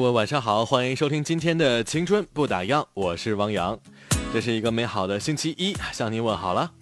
[0.00, 3.78] 各位晚上好，欢迎收听今天的青春不打烊，我是汪洋。
[4.32, 6.72] 这是一个美好的星期一，向您问好了。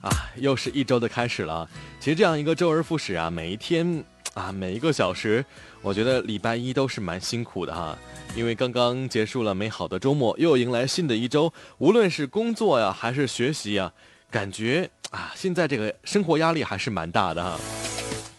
[0.00, 1.70] 啊，又是一周的开始了。
[2.00, 4.02] 其实这样一个周而复始啊，每一天
[4.34, 5.44] 啊，每一个小时，
[5.80, 7.96] 我觉得礼拜一都是蛮辛苦的哈，
[8.34, 11.52] 因为刚刚结束了美好的周末，又迎来新的一周。
[11.78, 13.92] 无论是工作呀，还是学习呀，
[14.28, 17.60] 感觉啊，现在这个生活压力还是蛮大的哈，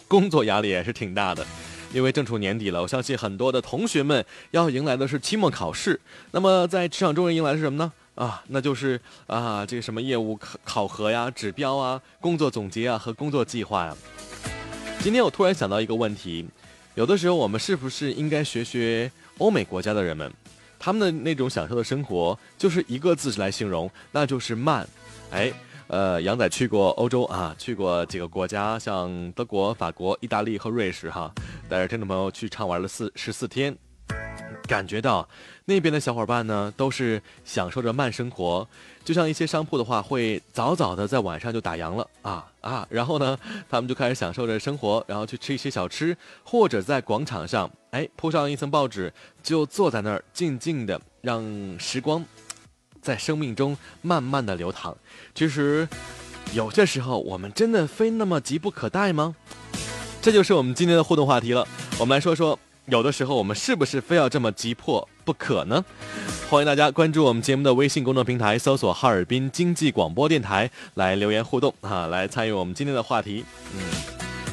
[0.10, 1.48] 工作压力也是挺大的。
[1.92, 6.00] 因为正处年底了，我相信很多的同学们要迎来的是期末考试。
[6.32, 7.92] 那么在职场中人迎来的是什么呢？
[8.16, 13.96] 啊，那就是啊，这个什么业务考考核呀、指标啊、工作总结啊和工作计划呀。
[15.00, 16.46] 今天我突然想到一个问题，
[16.96, 20.32] 有的时候我们是不是应该学学欧美国家的人们，
[20.78, 24.88] 他们的那种享受的生活，就是一个字来形容，那就是慢。
[25.32, 25.52] 哎。
[25.92, 31.34] 呃，杨仔去过欧洲啊，去过几个国家，像德国、法国、意大利和瑞士哈，
[31.70, 33.78] 带着听众朋友去畅玩了四十四天，
[34.68, 35.30] 感觉到
[35.66, 38.68] 那边的小伙伴呢，都是享受着慢生活，
[39.06, 43.38] 就像一些商铺的话，会早早的在晚上就打烊了啊啊，然后呢，
[43.70, 49.14] 他们就开始享受着生活，然后去吃一些小吃，或者在广场上，哎，铺上一层报纸，
[49.44, 51.46] 就坐在那儿静静的，让
[51.80, 52.26] 时光。
[53.02, 54.98] 在生命中慢慢的流淌，
[55.34, 55.88] 其实
[56.52, 59.38] 有些时候我们真的非那么急不可待吗？
[60.22, 61.66] 这就是我们今天的互动话题了。
[61.98, 65.84] 我们来说说，有的时候我们是不是非要这么急迫不可呢？
[66.50, 73.46] 欢迎大家关注我们节目的微信公众平台，搜索“哈尔滨经济广播电台”来留言互动啊，来参与我们今天的话题。
[73.74, 73.80] 嗯，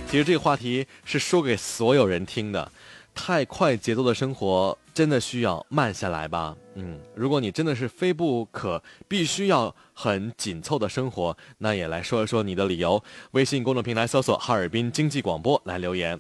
[0.09, 2.71] 其实这个话题是说给所有人听的。
[3.13, 6.57] 太快节奏的生活真的需要慢下来吧？
[6.77, 13.05] 嗯，如果你真的是非不可，必须要很紧凑的生活，那也来说一说你的理由。
[13.33, 16.19] 微信公众平台搜索“哈尔滨经济广播”来留言。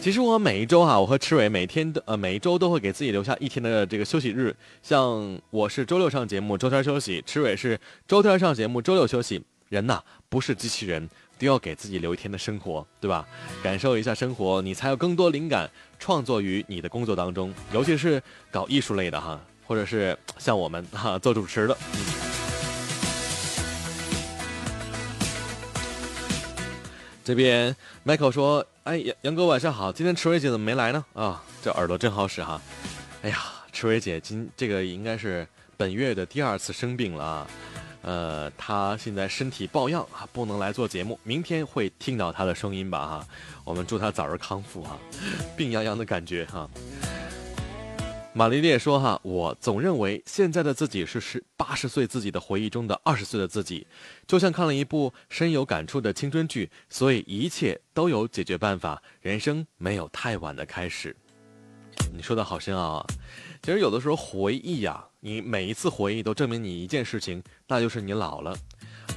[0.00, 4.54] 其实我每一周哈，我和赤伟每天的呃每一周都会给自己留下一天的这个休息日。
[4.84, 9.42] 像我是周六上节目，周天休息；赤伟是周天上节目，周六休息。
[9.68, 11.10] 人呐，不是机器人。
[11.38, 13.26] 都要给自己留一天的生活，对吧？
[13.64, 15.68] 感受一下生活，你才有更多灵感
[16.02, 18.20] 创作于你的工作当中，尤其是
[18.50, 21.76] 搞艺术类的哈，或者是像我们哈做主持的。
[27.22, 27.72] 这边
[28.04, 31.04] Michael 说：“哎，杨杨哥晚上好，今天池蕊姐怎么没来呢？
[31.14, 32.60] 啊，这耳朵真好使哈。
[33.22, 33.38] 哎呀，
[33.70, 35.46] 池蕊姐今这个应该是
[35.76, 37.46] 本月的第二次生病了啊。”
[38.02, 41.18] 呃，他现在身体抱恙啊，不能来做节目。
[41.22, 42.98] 明天会听到他的声音吧？
[43.06, 43.26] 哈，
[43.64, 44.98] 我们祝他早日康复哈。
[45.56, 46.68] 病殃殃的感觉哈。
[48.34, 53.86] 玛丽丽说哈，我总认为现在的自己是十八十岁自己的回忆中的二十岁的自己，
[54.26, 61.14] 就像看了一部深有感触的青春剧，所以一切都有解决办法，人生没有太晚的开始。
[62.10, 63.06] 你说的好深奥啊。
[63.64, 65.04] 其实有的时候回忆呀。
[65.24, 68.58] 你每一次回忆都证明你一件事情，那就是你老了。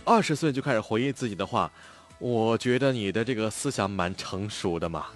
[0.04, 1.72] 二十岁就开始回忆自己的话，
[2.20, 5.08] 我觉得你的这个思想蛮成熟的嘛。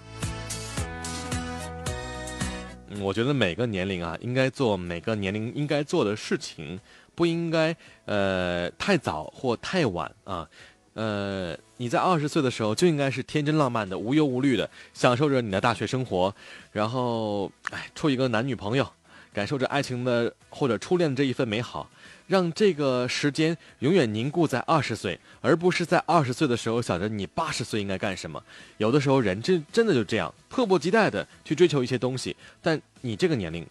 [3.00, 6.80] 我觉得每个年龄啊，应该做每个年龄应该做的事情，
[7.14, 7.76] 不应该
[8.06, 10.48] 呃太早或太晚啊。
[10.94, 16.34] 呃，你在二十岁的时候就应该是天真浪漫的、无忧无虑的，享受着你的大学生活，
[16.72, 18.84] 然后哎处一个男女朋友。
[19.32, 21.88] 感受着爱情的或者初恋的这一份美好，
[22.26, 28.42] 让这个时间永远凝固在二十岁，而不是在二十岁的时候想着你八十岁应该干什么。
[28.78, 33.66] 有的时候人真真的就这样，迫不及待的去追求一些东西，但你这个年龄，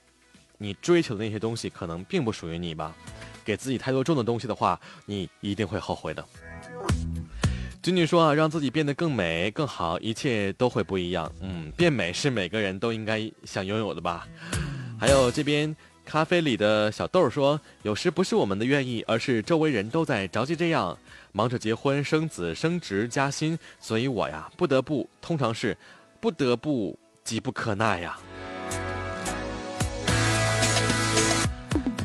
[0.58, 2.96] 你追求的那些东西可能并不属于你吧。
[3.46, 6.24] 给自己太多重的东西的话，你一定会后悔的。
[7.82, 11.32] 君君说啊，让自己变得更美、更好，一切都会不一样。
[11.42, 14.28] 嗯，变美是每个人都应该想拥有的吧。
[15.00, 15.74] 还有这边
[16.04, 20.98] 咖啡里的小豆说，有时不是我们的愿意，而是周围人都在着急这样，
[21.32, 25.78] 忙着结婚、生子、升职加薪，所以我呀，不得不，通常是
[26.20, 28.20] 不得不，急不可耐呀。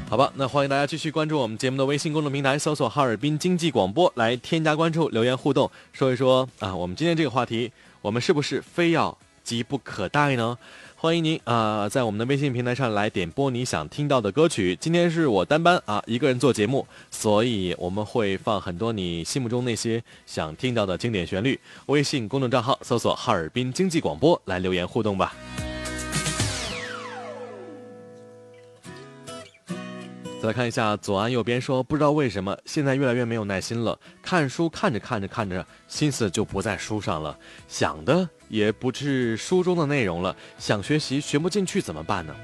[0.09, 10.57] 好吧，那欢迎大家继续关注我们节目的微信公众平台，搜索“哈尔滨经济广播”来添加关注，留言互动，说一说啊，我们今天这个话题，我们是不是非要急不可待呢？
[11.05, 14.75] 欢迎您啊，在我们的微信平台上来点播你想听到的歌曲。
[14.81, 21.61] 今天是我单班啊，一个人做节目，所以我们会放很多你心目中那些想听到的经典旋律。
[21.89, 25.35] 微信公众账号搜索“哈尔滨经济广播”来留言互动吧。
[30.45, 33.99] 再来看一下左岸右边说，不知道为什么现在越来越没有耐心了。
[34.21, 37.35] 看书看着看着看着，心思就不在书上了，
[37.67, 40.37] 想的也不是书中的内容了。
[40.59, 42.37] 想学习学不进去怎么办呢？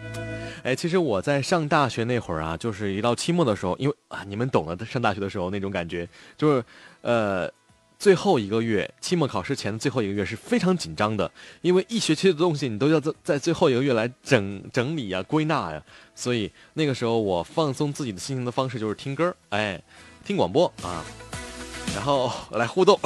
[0.62, 6.08] 哎，其实我在上大学那会儿啊，就是一到期末的时候，因为啊，你们懂的，上大学的时候那种感觉，
[6.38, 6.64] 就是，
[7.03, 7.53] 呃。
[8.00, 11.31] 最后一个月，期末考试前的最后一个月是非常紧张的，
[11.61, 15.82] 因为一学期的东西你都要在在最后一个月来整整理呀、归纳呀，
[16.14, 19.79] 所以那个时候我放松自己的心情的方式就是听歌，哎，
[20.25, 21.05] 听广播啊，
[21.94, 22.99] 然后来互动。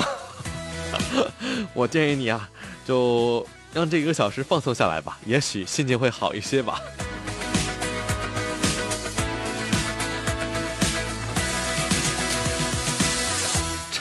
[1.74, 2.48] 我建议你啊，
[2.86, 6.80] 就让这一个小时放松下来吧，也许心情会好一些吧。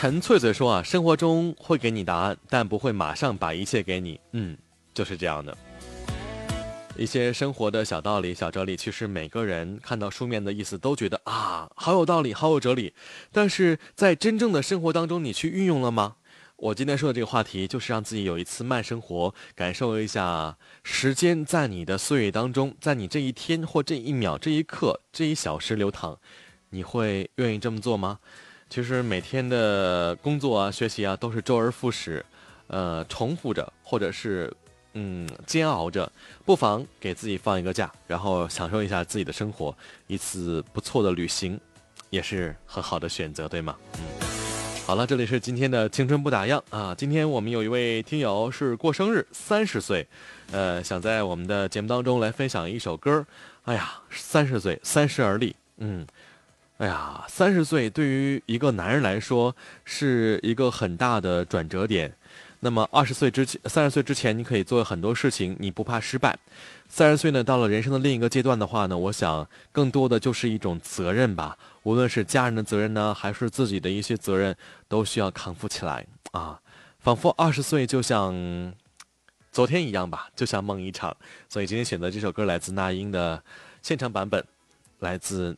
[0.03, 4.19] 陈翠翠说啊，生活中会给你答案，但不会马上把一切给你。
[4.33, 4.57] 嗯，
[4.93, 5.57] 就是这样的。
[6.97, 12.93] 一些生活的小道理、小哲理，其实每个人看到书面的意思都觉得啊，好有道理，好有哲理。
[13.31, 16.17] 但是在真正的生活当中，你去运用了吗？
[16.57, 26.19] 我今天说的这个话题，就是让自己有一次慢生活，感受一下时间在你的岁月当中，在你这一天或这一秒、这一刻、这一小时流淌，
[26.71, 28.19] 你会愿意这么做吗？
[28.73, 32.25] 其实每天的工作啊、学习啊，都是周而复始，
[32.65, 34.51] 呃，重复着，或者是，
[34.93, 36.11] 嗯，煎熬着。
[36.43, 39.77] 不妨给自己放一个假，然后享受一下自己的生活，
[40.07, 41.59] 一次不错的旅行，
[42.09, 43.75] 也是很好的选择，对吗？
[43.99, 44.27] 嗯。
[44.87, 46.95] 好了，这里是今天的青春不打烊啊。
[46.95, 50.07] 今天我们有一位听友是过生日，三十岁，
[50.51, 53.23] 呃，想在我们的节目当中来分享一首歌。
[53.65, 56.07] 哎呀，三十岁，三十而立，嗯。
[56.83, 62.13] 哎呀，三十岁对于一个男人来说是一个很大的转折点。
[62.59, 66.37] 那么二十岁之前，三十岁之前，你可以做很多事情，你不怕失败。
[66.89, 71.57] 三十岁呢，到了人生的另一个阶段的话呢，我想更多的就是一种责任吧。
[71.83, 74.53] 无论是家人的责任呢，还是自己的一些责任，
[74.89, 76.59] 都需要扛负起来啊。
[76.99, 78.73] 仿佛二十岁就像
[79.53, 81.15] 昨天一样吧，就像梦一场。
[81.47, 83.41] 所以今天选择这首歌来自那英的
[83.81, 84.45] 现场版本，
[84.99, 85.55] 来自。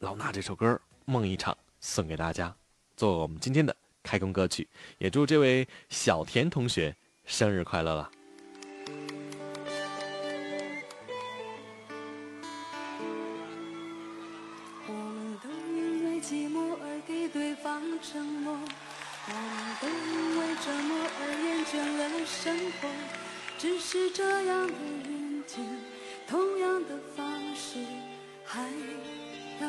[0.00, 0.72] 老衲这首歌
[1.04, 2.54] 《梦一场》送给大家，
[2.96, 4.66] 做我们今天的开工歌曲，
[4.96, 8.10] 也祝这位小田同学生日快乐了。
[14.86, 22.88] 我们都因为寂寞而给对方承诺，我们都因为折磨而厌倦了生活，
[23.58, 24.72] 只是这样的
[25.06, 25.62] 遇见，
[26.26, 27.76] 同样的方式，
[28.46, 28.66] 还。
[29.60, 29.68] 要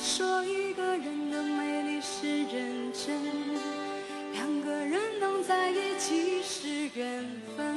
[0.00, 3.20] 说一个人的美丽是认真，
[4.32, 7.24] 两个人能在一起是缘
[7.56, 7.76] 分。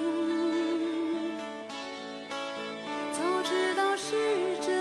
[3.12, 4.81] 早知道是这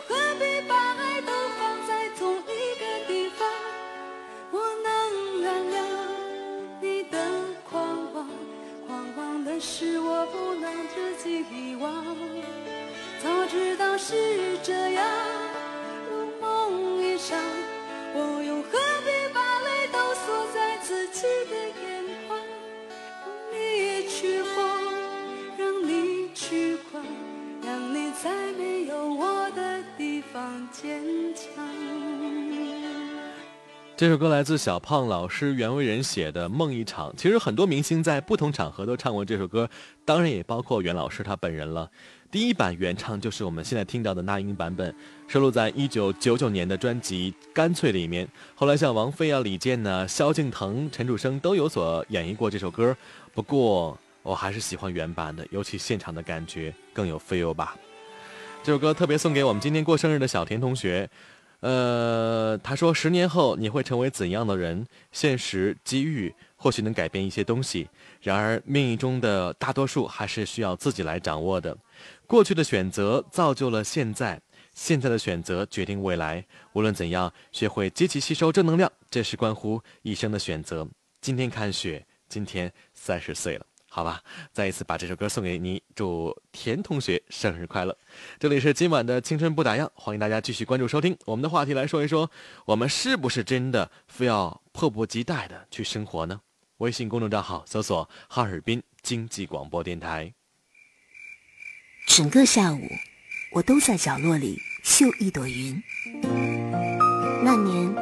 [10.93, 12.03] 自己遗忘。
[13.23, 15.05] 早知道是这样，
[34.01, 37.11] 这首歌来自小胖老师袁惟仁写的《梦一场》。
[37.15, 39.69] 其实很多明星在不同场合都唱过这首歌，
[40.03, 41.87] 当然也包括袁老师他本人了。
[42.31, 44.91] 第一版原唱就是我们现在听到的那英版本，
[45.27, 48.27] 收录在一九九九年的专辑《干脆》里面。
[48.55, 52.97] 后来像王菲啊、李健呢、萧敬腾、陈楚生都有所演绎过这首歌。
[53.35, 57.77] 不过我还是喜欢原版的，尤其现场的感觉更有 feel 吧。
[58.63, 61.07] 这首歌特别送给我们今天过生日的小田同学。
[61.61, 64.85] 呃，他说：“十年后你会成为怎样的人？
[65.11, 67.87] 现实、机遇或许能改变一些东西，
[68.19, 71.77] 然而命运中的大多数还是需要自己来掌握的。
[72.25, 74.41] 过去的选择造就了现在，
[74.73, 76.43] 现在的选择决定未来。
[76.73, 80.87] 无论怎样，学会积极吸收正能量，这是关乎一生的选择。
[81.21, 87.97] 今天看雪，今天三十岁了。”好吧，再一次把这首歌送给你，祝田同学生日快乐！
[88.39, 91.17] 这里是今晚的青春不打烊，欢迎大家继续关注收听。
[91.25, 92.31] 我们的话题来说一说，
[92.63, 96.39] 我们是不是真的非要迫不及待的去生活呢？
[96.77, 100.33] 微信公众账号搜索“哈尔滨经济广播电台”。
[102.07, 102.79] 整个下午，
[103.51, 105.83] 我都在角落里绣一朵云。
[107.43, 107.93] 那年，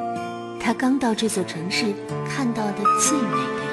[0.59, 1.95] 他刚到这座城市
[2.29, 3.68] 看到的最美的。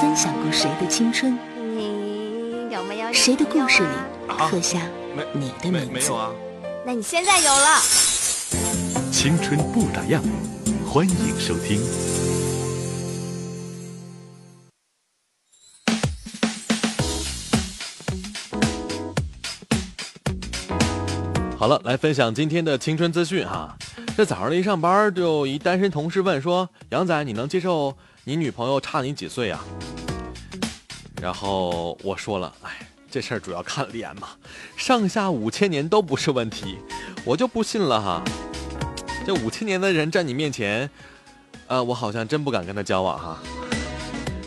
[0.00, 1.36] 分享过谁的青春？
[1.74, 3.88] 你有没有谁的故事里
[4.48, 4.80] 刻下
[5.32, 5.90] 你的名字？
[5.92, 6.30] 没有啊。
[6.86, 7.80] 那你现在有了。
[9.10, 10.20] 青春不打烊，
[10.86, 11.80] 欢迎收听。
[21.58, 23.76] 好了，来分享今天的青春资讯哈。
[24.16, 27.96] 这早上一上班，就一单身同事问说：“杨仔，你能接受？”
[28.28, 29.58] 你女朋友差你几岁呀？
[31.18, 34.28] 然后我说了，哎，这事儿主要看脸嘛，
[34.76, 36.76] 上下五千年都不是问题，
[37.24, 38.22] 我就不信了哈。
[39.24, 40.90] 这五千年的人站你面前，
[41.68, 43.38] 呃，我好像真不敢跟他交往哈。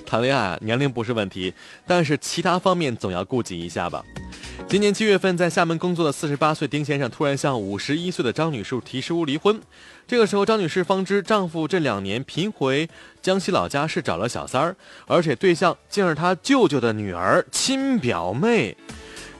[0.05, 1.51] 谈恋爱年龄不是问题，
[1.87, 4.05] 但是其他方面总要顾及一下吧。
[4.67, 9.59] 今年七月份，在厦门工作的四十八岁丁先生突然向五十一岁的张女士提出离婚。
[10.07, 12.89] 这个时候，张女士方知丈夫这两年频回
[13.21, 14.75] 江西老家是找了小三儿，
[15.07, 18.77] 而且对象竟是她舅舅的女儿亲表妹。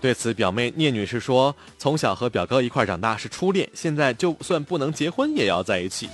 [0.02, 6.10] 对此，表妹聂女士说：“从小和表哥一块长大是初恋，现在就算不能结婚也要在一起。”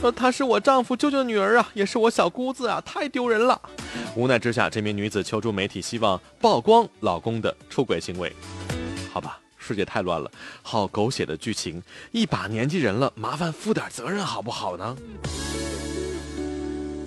[0.00, 3.60] 说她是我丈夫舅舅的女儿啊，也是我小姑子啊，太丢人了。
[4.16, 8.34] 无奈之下，这名女子求助媒体，希望曝光老公的出轨行为。
[9.12, 10.30] 好吧，世界太乱了，
[10.62, 11.82] 好狗血的剧情。
[12.12, 14.96] 一把年纪人了，麻烦负点责任好不好呢？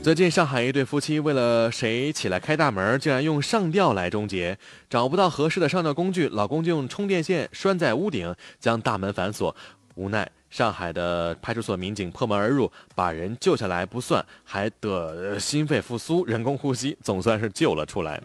[0.03, 4.59] 最近上海一对夫妻为了谁起来开大门，竟然用上吊来终结。
[4.87, 9.55] 找不到合适的上吊工具，老公就用充电线拴在屋顶，将大门反锁。
[9.95, 10.29] 无奈。
[10.53, 18.21] 上海的派出所民警破门而入，把人救下来不算，还得心肺复苏、人工呼吸，总算是救了出来。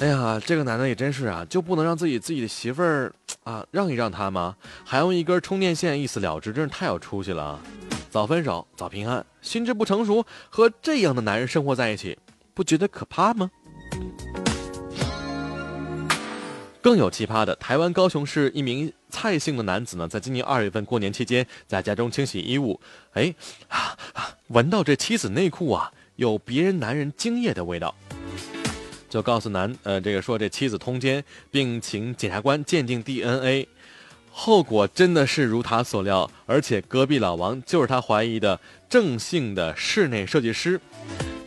[0.00, 3.12] 哎呀，这个男的也真是啊，就不能让自己自己的媳妇儿
[3.44, 4.56] 啊让一让他吗？
[4.82, 7.60] 还用一根充电线一死了之，真是太有出息了啊。
[8.08, 9.22] 早分手，早平安。
[9.42, 12.18] 心智不成熟，和这样的男人生活在一起，
[12.54, 13.50] 不觉得可怕吗？
[16.80, 22.78] 更有奇葩的，台湾高雄市一名蔡姓的男子呢，在今年二月份过年期间，在家中清洗衣物，
[23.14, 23.34] 哎，
[24.48, 27.94] 闻到这妻子内裤啊有别人男人精液的味道，
[29.08, 33.66] 就告诉男呃这个说这妻子通奸，并请检察官鉴定 DNA，
[34.30, 40.78] 后果真的是如他所料，而且隔壁老王就是他怀疑的郑姓的室内设计师。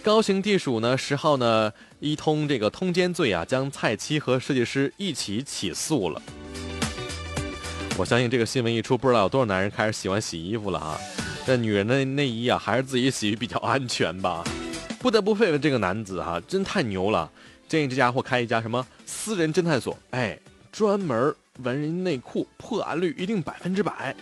[0.01, 6.19] 高兴地署呢十号呢一通这个通奸罪啊，将蔡妻和设计师一起起诉了。
[7.99, 10.97] 我相信这个新闻一出，不知道有多少男人开始喜欢洗衣服了啊！
[11.45, 14.41] 这女人的内衣啊，还是自己洗比较安全吧。
[14.99, 17.29] 不得不佩服这个男子哈，真太牛了！
[17.67, 20.39] 建议这家伙开一家什么私人侦探所，哎，
[20.71, 24.15] 专门闻人内裤，破案率一定百分之百。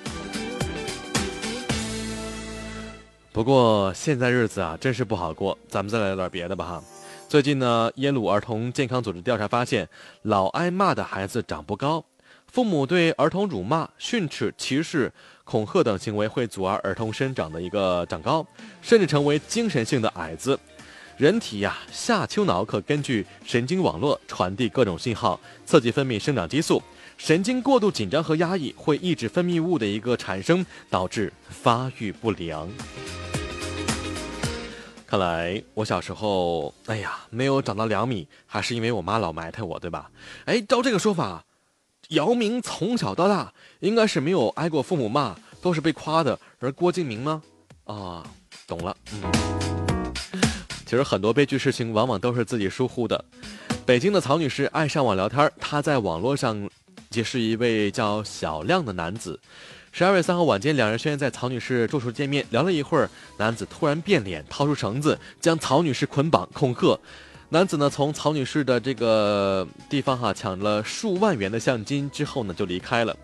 [3.32, 5.56] 不过现在日子啊，真是不好过。
[5.70, 6.84] 咱们再来聊点别的吧哈。
[7.30, 9.88] 最近呢，耶鲁儿童健康组织调查发现，
[10.24, 12.04] 老挨骂的孩子长不高。
[12.58, 18.44] 父母对儿童辱骂、训斥、歧视、恐吓等行为会阻碍儿童生长的一个长高，
[18.82, 20.60] 甚至成为精神性的矮子。
[21.18, 26.82] 人体呀，下丘脑可根据神经网络传递各种信号，刺激分泌生长激素。
[27.16, 32.68] 神经过度紧张和压抑会抑制分泌物的一个产生，导致发育不良。
[35.06, 40.10] 看来我小时候，哎呀，没有长到两米，还是因为我妈老埋汰我，对吧？
[40.46, 41.44] 哎，照这个说法。
[42.10, 46.40] 姚明从小到大应该是没有挨过父母骂，都是被夸的。
[46.60, 47.42] 而郭敬明呢？
[47.84, 48.26] 啊，
[48.66, 48.96] 懂了。
[49.12, 50.14] 嗯，
[50.86, 53.26] 其实很多悲剧事情往往都是自己疏忽的。
[53.86, 56.70] 北京的曹女士爱上网聊天，她在网络上
[57.10, 59.38] 结识一位叫小亮的男子。
[59.92, 66.98] 十二月三号晚间，两人宣言在曹女士住处见面，聊了一会儿，男子突然变脸，掏出绳子将曹女士捆绑恐吓。
[67.50, 73.16] 男子呢，从曹女士的这个地方哈抢了数万元的现金之后呢，就离开了。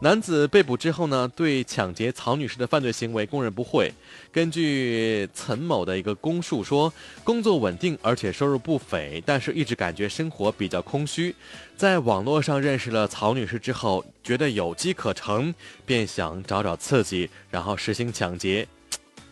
[0.00, 3.92] 男子被捕之后呢，对抢劫曹女士的犯罪行为供认不讳。
[4.30, 6.92] 根据岑某的一个供述说，
[7.24, 11.34] 工作稳定，而且收入不菲，但是一直感觉生活比较空虚。
[11.76, 15.52] 在网络上认识了曹女士之后，觉得有机可乘，
[15.84, 18.68] 便想找找刺激，然后实行抢劫。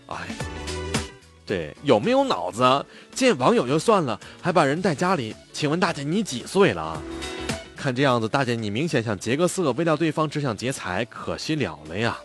[0.07, 0.64] 哎。
[1.47, 2.85] 对，有没有脑子？
[3.15, 5.35] 见网友就算了，还把人带家里。
[5.53, 7.01] 请问大姐，你几岁了？
[7.77, 12.19] 看这样子，大姐你明显想劫个色，为了对方只想劫财，可惜了了呀。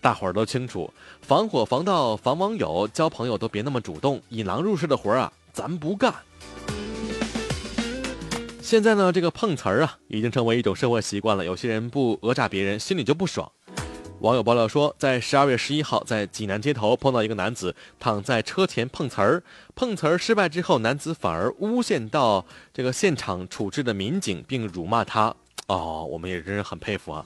[0.00, 0.90] 大伙儿都清楚，
[1.20, 6.14] 防火防盗防网友，交朋友都别那么主动，引狼入室的活儿啊，咱不干。
[8.62, 11.44] 现在呢，这个碰瓷儿啊，已经成为一种生活习惯了。
[11.44, 13.50] 有些人不讹诈别人，心里就不爽。
[14.20, 19.42] 网友爆料说，在十二月十一号，在济南街头碰到一个男子躺在车前碰瓷儿，
[19.76, 25.32] 碰瓷儿失败之后，男子反而诬陷到这个现场处置的民警，并辱骂他。
[25.68, 27.24] 哦，我们也真是很佩服啊！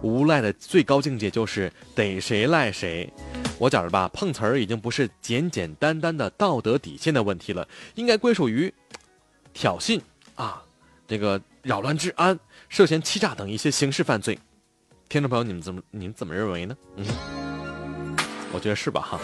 [0.00, 3.12] 无赖的最高境界就是逮谁赖谁。
[3.58, 8.72] 我觉着吧，碰瓷儿已经不是简简单单的道德底线的问题了，应该归属于
[9.52, 10.00] 挑衅
[10.36, 10.62] 啊，
[11.06, 12.38] 这个扰乱治安、
[12.70, 14.38] 涉嫌欺诈等一些刑事犯罪。
[15.10, 16.76] 听众朋友，你们怎么你们怎么认为呢？
[16.94, 17.04] 嗯，
[18.52, 19.00] 我觉得是吧？
[19.00, 19.18] 哈，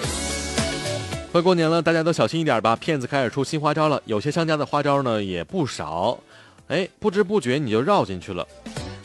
[1.31, 2.75] 快过年了，大家都小心一点吧。
[2.75, 6.19] 骗子开始出新花招了，有些商家的花招呢也不少。
[6.67, 8.45] 哎，不知不觉你就绕进去了。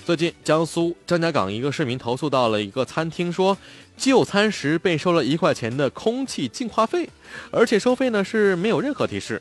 [0.03, 3.55] 最近，江苏张家港一个市民投诉到了一个餐厅，说
[3.95, 7.07] 就餐时被收了一块钱的空气净化费，
[7.51, 9.39] 而且收费呢是没有任何提示。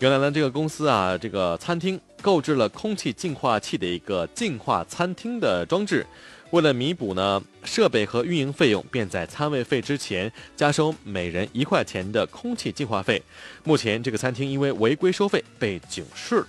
[0.00, 6.04] 原来呢，这个公司啊，这个餐厅购置了空气净化器的一个净化餐厅的装置。
[6.50, 13.20] 为了弥补呢设备和运营费用，便在餐位费之前加收每人一块钱的空气净化费。
[13.64, 16.44] 目前这个餐厅因为违规收费被警示。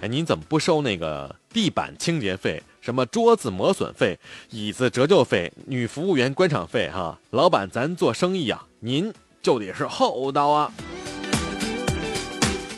[0.00, 6.88] 哎，您怎么不收那个地板清洁费、什么桌子磨损费、椅子折旧费、女服务员关场费？
[6.90, 9.12] 哈，老板，咱做生意啊，您
[9.42, 10.72] 就得是厚道啊。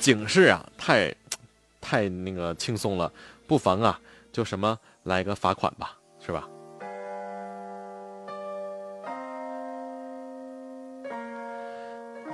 [0.00, 1.14] 警示啊，太，
[1.80, 3.12] 太那个轻松了，
[3.46, 4.00] 不妨啊，
[4.32, 4.76] 就什么。
[5.04, 6.48] 来个罚款吧，是吧？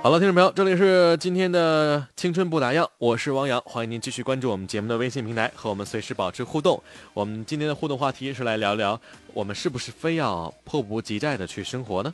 [0.01, 6.81] 好了，听众朋友，这里是今天的青春不打烊，我是汪洋，欢迎您继续关注我们节目的微信平台，和我们随时保持互动。
[7.13, 8.97] 我们今天的互动话题是来聊聊，
[9.33, 12.13] 我们是不是非要迫不及待的去生活呢？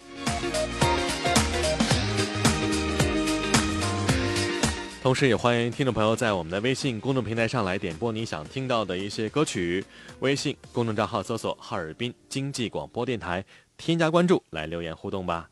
[5.05, 9.85] 同时，也欢迎听众朋友在我们的微信公众平台上来点播你想听到的一些歌曲。
[10.21, 13.45] 微信公众账号搜索“哈尔滨经济广播电台”，
[13.77, 15.47] 添加关注来留言互动吧。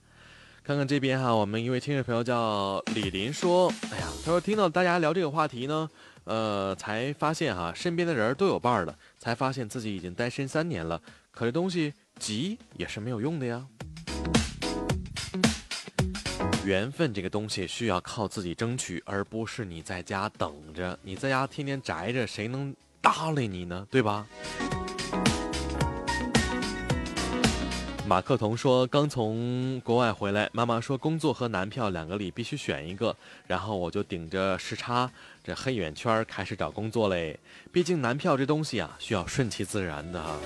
[0.63, 5.87] 看看这边哈，我们一位听众朋友叫李林说：“哎呀，他说听到大家聊这个话题呢，
[6.23, 10.99] 呃，才发现哈，身边的人都有伴儿了，才发现自己已经单身三年了。
[11.29, 13.63] 可这东西急也是没有用的呀。”
[16.65, 20.97] 缘分这个东西需要靠自己争取，而不是你在家等着。
[21.03, 23.85] 你在家天天宅着，谁能搭理你呢？
[23.91, 24.25] 对吧？
[28.07, 33.13] 马克彤说：“刚从国外回来，妈妈说工作和男票两个里必须选一个，
[33.45, 35.11] 然后我就顶着时差
[35.43, 37.37] 这黑眼圈开始找工作嘞。
[37.73, 40.37] 毕竟男票这东西啊，需要顺其自然的哈。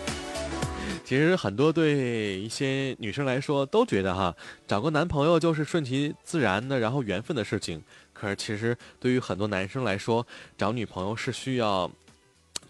[1.08, 4.36] 其实很多对一些女生来说都觉得哈，
[4.68, 7.82] 找个男朋友就是顺其自然的，然后缘分的事情。
[8.12, 11.90] 可是其实对于很多男生来说，找女朋友是需要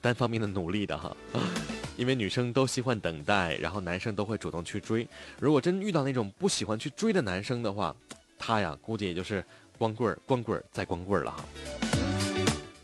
[0.02, 1.18] 单方面的努力的哈。
[1.98, 5.08] ”因为女生都喜欢等待，然后男生都会主动去追。
[5.40, 7.96] 如果真遇到那种不喜欢去追的男生的话，
[8.38, 9.44] 他呀估计也就是
[9.80, 11.44] 光棍儿、光棍儿再光棍儿了哈。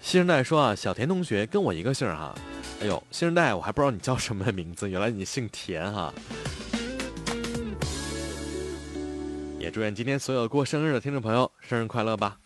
[0.04, 2.36] 新生代说啊，小田同学跟我一个姓哈。
[2.82, 6.14] 哎呦，新生代我还不知道你叫什么名字，原来你姓田哈。
[9.58, 12.38] 也祝愿今天所有过生日的听众朋友生日快乐吧。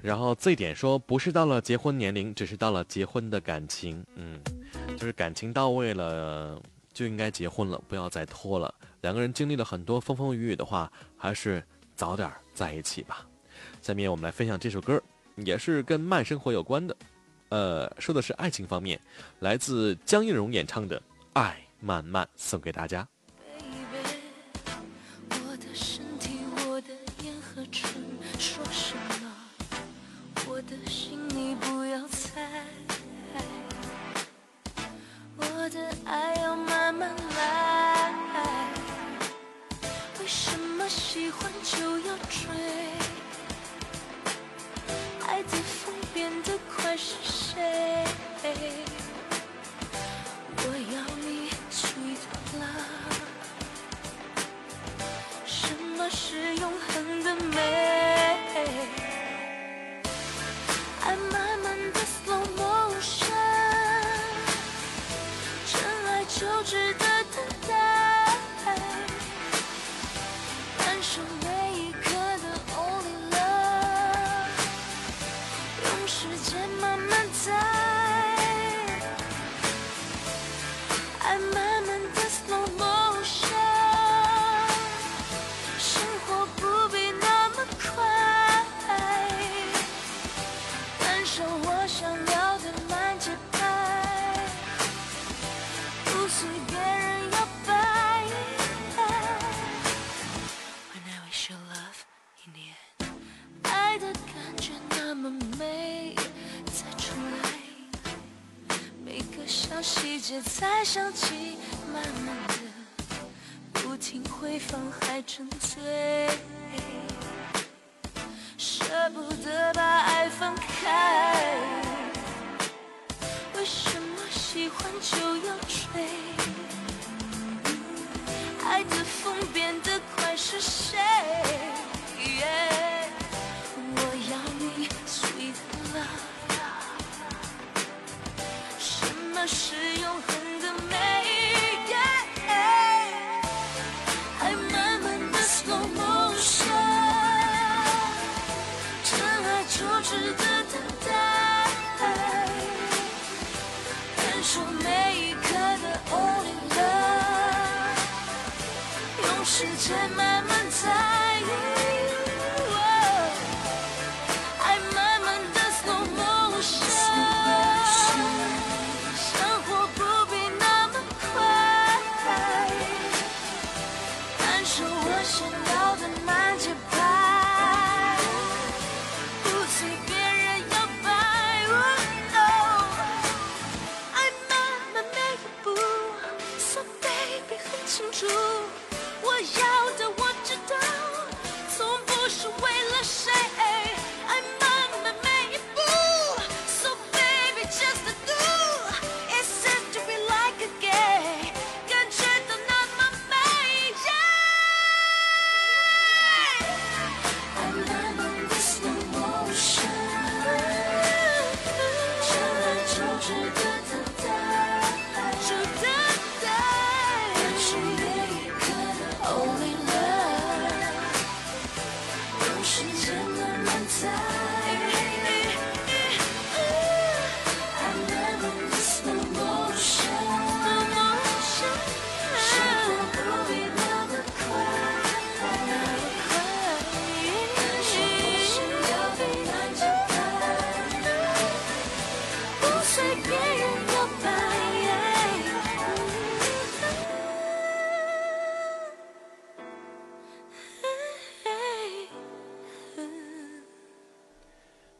[0.00, 4.02] 然后这点说，不是到了结婚年龄，只是到了结婚的感情。
[4.14, 4.40] 嗯，
[4.96, 6.58] 就是感情到位了，
[6.94, 8.72] 就应该结婚了，不要再拖了。
[9.00, 11.62] 两个人经历了很多风风雨雨的话，还是
[11.96, 13.26] 早点在一起吧。
[13.82, 15.02] 下面我们来分享这首歌，
[15.36, 16.96] 也是跟慢生活有关的。
[17.50, 19.00] 呃，说的是爱情方面，
[19.40, 20.98] 来自江映蓉演唱的
[21.32, 23.08] 《爱慢慢》，送给大家。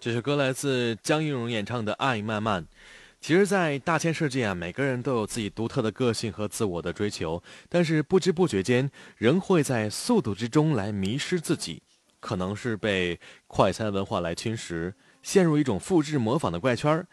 [0.09, 2.62] 这首歌来自江映蓉演唱的《爱慢慢》。
[3.21, 11.83] 其实，在大千世界啊，每个人都有自己独特的个性和自我的追求，但是不知不觉间，仍会在速度之中来迷失自己。
[12.21, 17.07] 可能是被快餐文化来侵蚀，陷入一种复制模仿的怪圈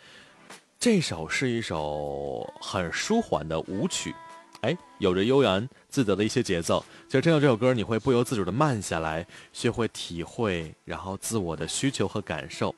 [0.79, 4.15] 这首是一首很舒缓的舞曲，
[4.62, 6.84] 哎，有着悠然自得的一些节奏。
[7.08, 12.75] 其实听到这首歌，你会不由自主的慢下来，学会体会，然后自我的需求和感受。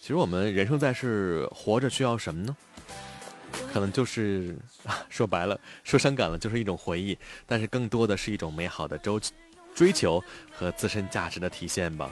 [0.00, 2.56] 其实我们人生在世，活着需要什么呢？
[3.70, 4.56] 可能就是
[5.10, 9.20] 说白了，说伤感了，就是一种回忆，但是更多的是一种美好的周。
[9.74, 12.10] 追求和自身价值的体现吧。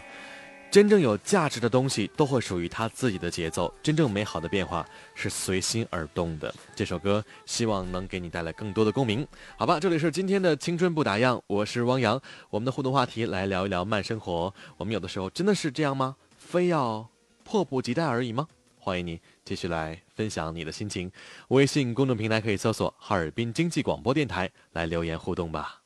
[0.75, 3.73] 真正有价值的东西都会属于它自己的节奏。
[3.81, 4.85] 真正美好的变化
[5.15, 6.53] 是随心而动的。
[6.75, 9.25] 这首歌希望能给你带来更多的共鸣。
[9.57, 12.21] 好吧，这里是今天的青春不打烊，我是汪洋。
[12.51, 14.53] 我们的互动话题来聊一聊慢生活。
[14.77, 16.17] 我们有的时候真的是这样吗？
[16.37, 17.09] 非要
[17.45, 18.49] 迫不及待而已吗？
[18.77, 21.09] 欢迎你继续来分享你的心情。
[21.51, 25.83] 微信公众平台可以搜索“哈尔滨经济广播电台”来留言互动吧。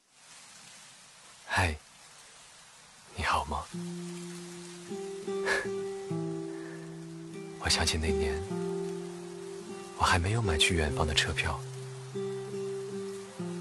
[1.45, 1.77] 嗨，
[3.17, 3.65] 你好吗？
[7.61, 8.33] 我想起那年，
[9.99, 11.61] 我还没有买去远方的车票，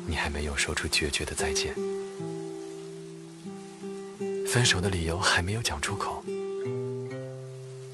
[0.05, 1.73] 你还没有说出决绝的再见，
[4.47, 6.23] 分手的理由还没有讲出口，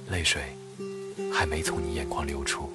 [0.10, 0.43] 泪水
[1.34, 2.69] 还没从你眼眶流出。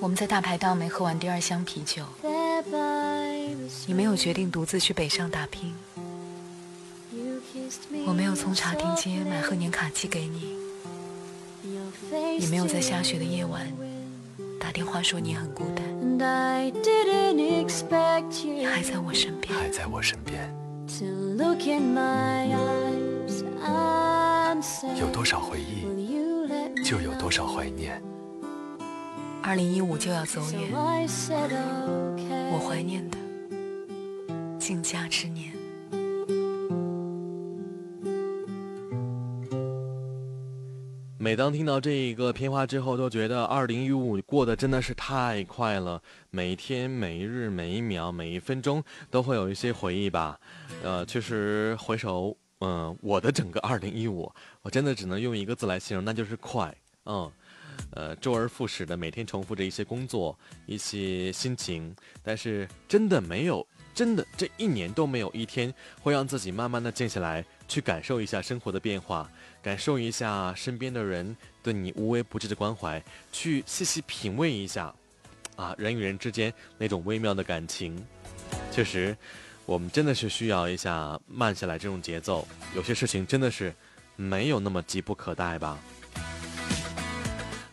[0.00, 2.04] 我们在大排档没喝完第二箱啤酒。
[3.86, 5.74] 你没有决定独自去北上打拼，
[8.08, 10.56] 我没有从茶亭街买贺年卡寄给你，
[12.40, 13.70] 也没有在下雪的夜晚
[14.58, 15.84] 打电话说你很孤单，
[18.42, 20.50] 你还在我身边，还在我身边。
[24.98, 25.84] 有多少回忆，
[26.82, 28.02] 就有多少怀念。
[29.42, 30.72] 二零一五就要走远，
[32.52, 33.18] 我怀念的。
[34.58, 35.57] 静家之年。
[41.28, 46.02] 每当听到这一个片花之后，都觉得二零一五过得真的是太快了。
[46.30, 50.40] 每一天、每一日、每一秒、每一分钟，都会有一些回忆吧。
[50.82, 56.74] 呃，确实回首，嗯，我的整个二零一五，我真的只能用一个字来形容，那就是快。
[57.04, 57.30] 嗯，
[57.90, 63.66] 呃，周而复始的每天重复着一些工作、一些心情，但是真的没有。
[63.94, 69.28] 真的，这一年都没有一天会让自己慢慢的静下来，去感受一下生活的变化，
[69.68, 74.94] 感受一下身边的人对你无微不至的关怀，去细细品味一下，
[75.56, 78.02] 啊，人与人之间那种微妙的感情。
[78.72, 79.14] 确实，
[79.66, 82.48] 我们真的是需要一下慢下来这种节奏。
[82.74, 83.70] 有些事情真的是
[84.16, 85.78] 没有那么急不可待吧。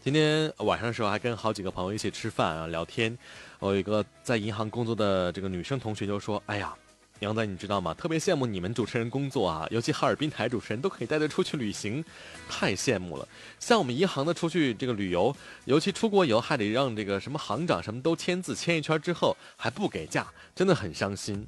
[0.04, 3.18] 今天晚上的时候还跟好几个朋友一起吃饭啊，聊天。
[3.60, 6.76] 我有一个在银行工作的这个女生同学就说：“哎呀，
[7.19, 7.93] 杨仔，你知道吗？
[7.93, 12.04] 特别羡慕你们主持人工作啊，尤其哈尔滨台主持人都可以带队出去旅行，
[12.49, 13.28] 太羡慕了。
[13.60, 21.47] 像我们银行的出去这个旅游，尤其出国游还得让这个什么行长什么都签字，签一圈之后还不给假，真的很伤心。”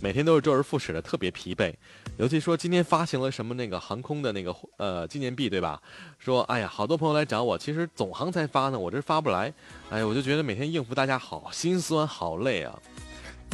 [0.00, 1.72] 每天都是周而复始的，特别疲惫。
[2.16, 5.80] 尤其说今天发行了什么那个航空的那个呃纪念币，对吧？
[6.18, 9.52] 说哎呀，好多朋友来找我，其实总行才发呢，我这发不来。
[9.90, 12.78] 哎呀，我就觉得每天应付大家好心酸，好累啊。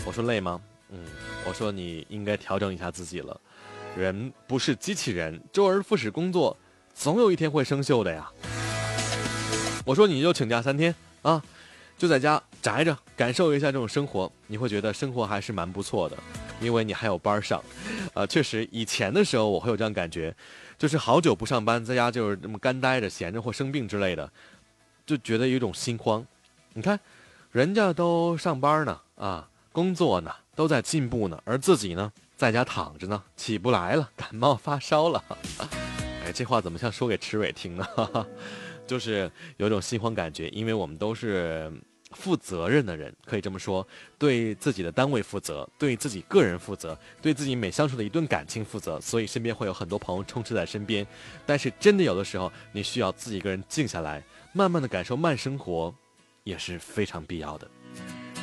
[0.06, 0.60] 我说累吗？
[0.90, 0.98] 嗯，
[1.46, 3.40] 我说你应该调整一下自己了。
[3.96, 6.57] 人不是机器人，周而复始工作，
[6.94, 8.31] 总有一天会生锈的呀。
[9.85, 11.42] 我说你就请假三天啊。
[11.98, 16.16] 就在家宅着，感受一下这种生活，你会觉得生活还是蛮不错的，
[16.59, 17.62] 因为你还有班上。
[18.14, 20.35] 呃，确实，以前的时候我会有这样感觉，
[20.79, 24.33] 就是好久不上班，在家就是这么干待着、闲着或生病之类的，
[25.05, 26.26] 就觉得有一种心慌。
[26.72, 26.98] 你看，
[27.53, 35.24] 人家都上班呢，啊，工作呢，都在进步呢，而自己呢，在家躺着呢，起不来了， 感冒发烧了。
[36.24, 37.86] 哎，这话怎么像说给池伟听呢？
[38.86, 41.72] 就是有种心慌感觉，因为我们都是。
[42.12, 43.86] 负责任的人可以这么说，
[44.18, 51.06] 对自己的单位负责，对自己个人负责，对自己每相处的一段感情负责，所以身边会有很多朋友充斥在身边。
[51.46, 54.20] 但是真的有的时候，你需要自己一个人静下来，
[54.52, 55.94] 慢慢的感受慢生活，
[56.42, 57.70] 也是非常必要的。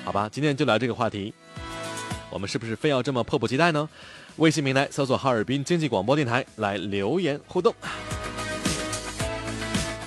[0.06, 1.34] 好吧，今天就聊这个话题，
[2.30, 3.88] 我们是不是非要这么迫不及待呢？
[4.38, 7.74] 微信平台搜索哈尔滨经济广播电台来留言互动。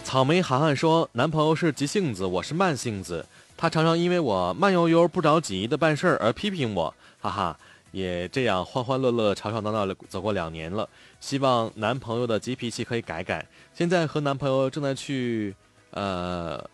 [0.05, 3.25] 草莓涵涵说，男朋友是急性子，我是慢性子。
[3.57, 7.59] 他常常因为我慢悠悠不着急的办事儿而批评我，哈哈，
[7.93, 10.89] 也这样欢欢乐乐、吵吵闹闹的走过两年了。
[11.21, 13.47] 希望男朋友的急脾气可以改改。
[13.75, 15.55] 现在和男朋友正在去，
[15.91, 16.65] 呃，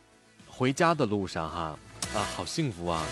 [0.46, 1.78] 回家的路上哈，
[2.14, 3.02] 啊，好幸福啊！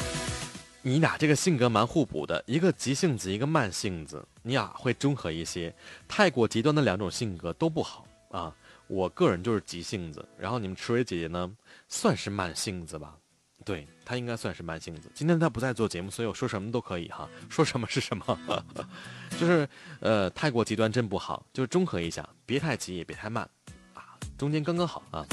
[0.87, 5.75] 你俩这个性格蛮互补的，一个急性子，一个慢性子，你俩会中和一些。
[6.07, 8.55] 太过极端的两种性格都不好啊。
[8.87, 11.51] 我个人就是急性子，然后你们池蕊姐姐呢，
[11.89, 13.17] 算是慢性子吧。
[13.65, 15.11] 对她应该算是慢性子。
[15.15, 18.39] 今天她不在做节目，所以我说什么都可以哈，说什么是什么。
[19.41, 19.67] 就是
[20.01, 23.49] 呃，太过极端真不好，就是中和一下，别太急也别太慢，
[23.95, 25.25] 啊，中间刚刚好啊，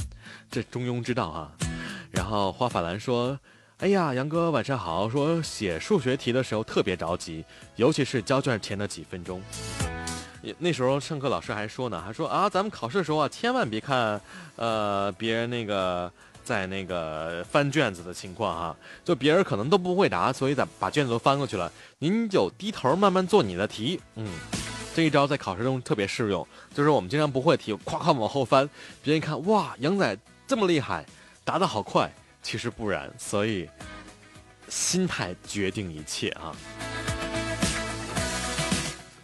[0.50, 1.52] 这中庸之道啊。
[2.10, 3.38] 然后花法兰说
[3.82, 5.10] ：“哎呀，杨哥晚上好。
[5.10, 7.44] 说写数学题的时候特别着急，
[7.78, 9.41] 尤其是交卷前的几分钟。
[10.60, 14.22] 那时候上课老师还说呢，还说啊，咱们考试的时候啊，千万别看
[14.56, 16.12] 呃别人那个。”
[16.44, 24.02] 在那个翻卷子的情况哈，就别人可能都不会答，所以咱把卷子都翻过去了，您就低头慢慢做你的题。
[24.15, 24.28] 嗯，
[24.94, 28.67] 这一招在考试中特别适用，就是我们经常不会题，夸夸往后翻，
[29.04, 30.17] 别人一看哇，杨仔
[30.48, 31.06] 这么厉害，
[31.46, 33.69] 答得好快，其实不然，所以
[34.67, 36.56] 心态决定一切啊。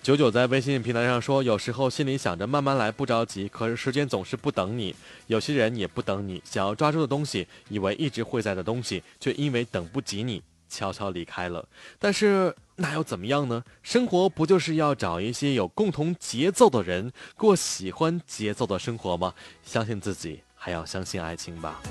[0.01, 4.95] 九九在微信平台上说：“有时候心里想着慢慢来，不着急，可是时间总是不等你。
[5.25, 11.67] 有些人也不等你，想要抓住的东西，以为一直会在的东西，却因为等不及你，悄悄离开了。
[11.99, 13.62] 但是那又怎么样呢？
[13.84, 19.34] 生活不就是要找一些有共同节奏的人，过喜欢节奏的生活吗？
[19.62, 21.82] 相信自己，还要相信爱情吧。”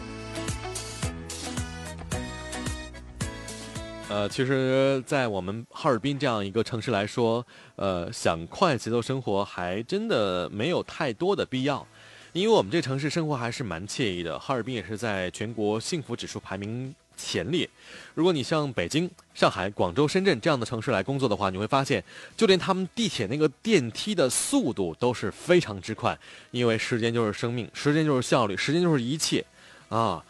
[4.09, 11.85] 呃，其实，在我们哈尔滨这样一个城市来说，呃，想快节奏生活还真的没有太多的必要，
[12.33, 14.39] 因为我们这城市生活还是蛮惬意的。
[14.39, 17.69] 哈尔滨也是在全国幸福指数排名前列。
[18.15, 22.03] 如果你像北京、上海、广州、深圳这样的城市来工作的话，你会发现，
[22.37, 26.17] 就连他们地铁那个电梯的速度都是非常之快，
[26.53, 29.45] 因为时间就是生命，时间就是效率，时间就是一切，
[29.89, 30.25] 啊。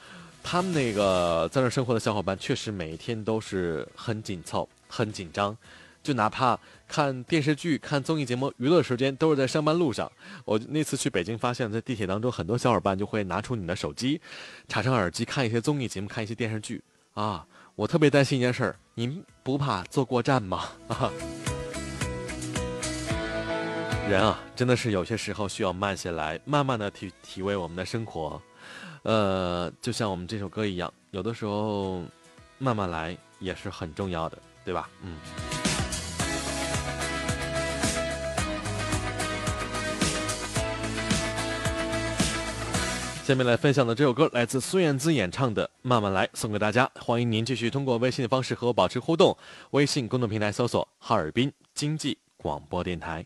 [0.49, 5.57] 他们那个在那生活的小伙伴，确实每一天都是很紧凑、很紧张，
[6.05, 6.57] 就哪怕
[6.87, 10.11] 看电视剧、看综艺节目，娱乐时间都是在上班路上。
[10.45, 14.21] 我那次去北京，发现，在地铁当中，很多小伙伴就会拿出你的手机，
[14.69, 16.81] 插上耳机看一些综艺节目、看一些电视剧。
[17.15, 20.69] 啊，我特别担心一件事儿，您不怕坐过站吗？
[20.87, 21.11] 啊，
[24.09, 28.41] 人啊，真的是有些时候需要慢下来，慢慢的体体味我们的生活。
[29.07, 32.03] 呃，就像我们这首歌一样，有的时候
[32.59, 34.91] 慢慢来也是很重要的，对吧？
[35.01, 35.17] 嗯。
[43.23, 46.91] 下面来分享的这首歌来自孙燕姿演唱的《慢慢来》，送给大家。
[46.97, 49.37] 欢迎您继续通过微信的方式和我保持互动，
[49.71, 53.25] 微信公众平台搜索“哈尔滨经济广播电台”。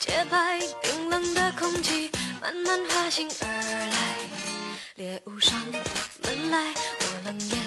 [0.00, 2.10] 洁白冰冷的空气
[2.40, 3.96] 慢慢爬行而来，
[4.94, 5.60] 猎物上
[6.22, 7.58] 门来，我冷眼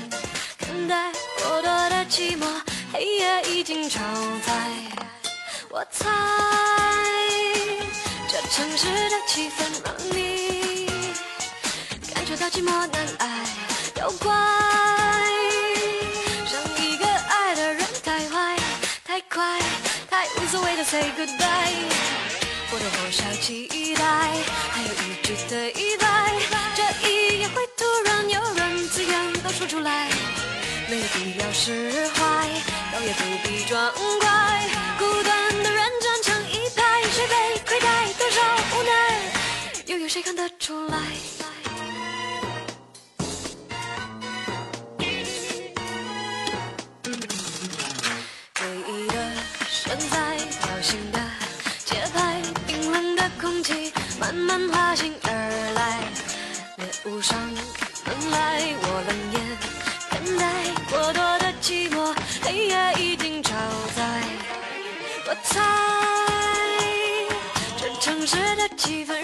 [0.57, 2.43] 看待过多的寂寞，
[2.91, 3.99] 黑夜已经超
[4.47, 4.51] 载。
[5.69, 6.09] 我猜
[8.27, 10.87] 这城市的气氛让你
[12.13, 12.35] 感觉。
[12.35, 13.45] 到寂寞难挨，
[13.93, 14.33] 都怪
[16.51, 18.57] 让一个爱的人太坏，
[19.05, 19.61] 太快，
[20.09, 22.22] 太无所谓的 say goodbye。
[22.73, 24.03] 或多少期待，
[24.71, 26.33] 还有一句对白，
[26.75, 30.09] 这一夜会突然有人自愿都说出来，
[30.89, 32.49] 没必要释怀，
[32.91, 34.67] 倒也不必装乖，
[34.97, 38.41] 孤单的人站成一排，谁被亏待，多少
[38.75, 39.19] 无奈，
[39.85, 40.97] 又有谁看得出来？
[54.33, 55.29] 慢慢滑行而
[55.75, 55.99] 来，
[56.77, 59.35] 猎物上门来，我冷眼
[60.09, 60.43] 等待
[60.89, 63.51] 过多的寂寞，黑夜已经超
[63.95, 64.01] 载。
[65.27, 65.61] 我猜，
[67.77, 69.23] 这城市的气氛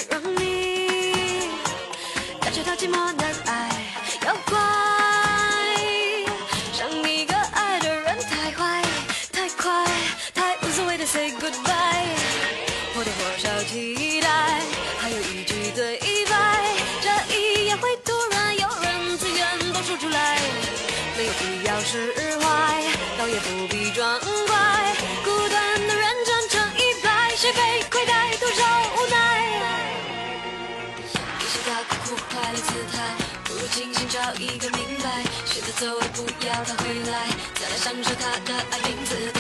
[32.50, 32.98] 苦苦快乐姿态，
[33.46, 39.40] 不如清醒找一个明白，选择走了不要他回来，再来享受他的爱情姿态。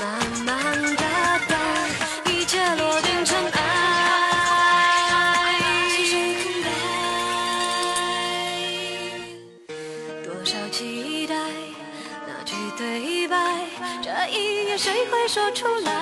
[0.00, 0.02] 慢
[0.46, 1.04] 慢的
[1.46, 1.52] 等，
[2.32, 3.58] 一切落定尘埃。
[5.90, 6.66] 细水空白，
[10.24, 11.34] 多少期待，
[12.26, 13.36] 那句对白，
[14.02, 15.97] 这一夜谁会说出来？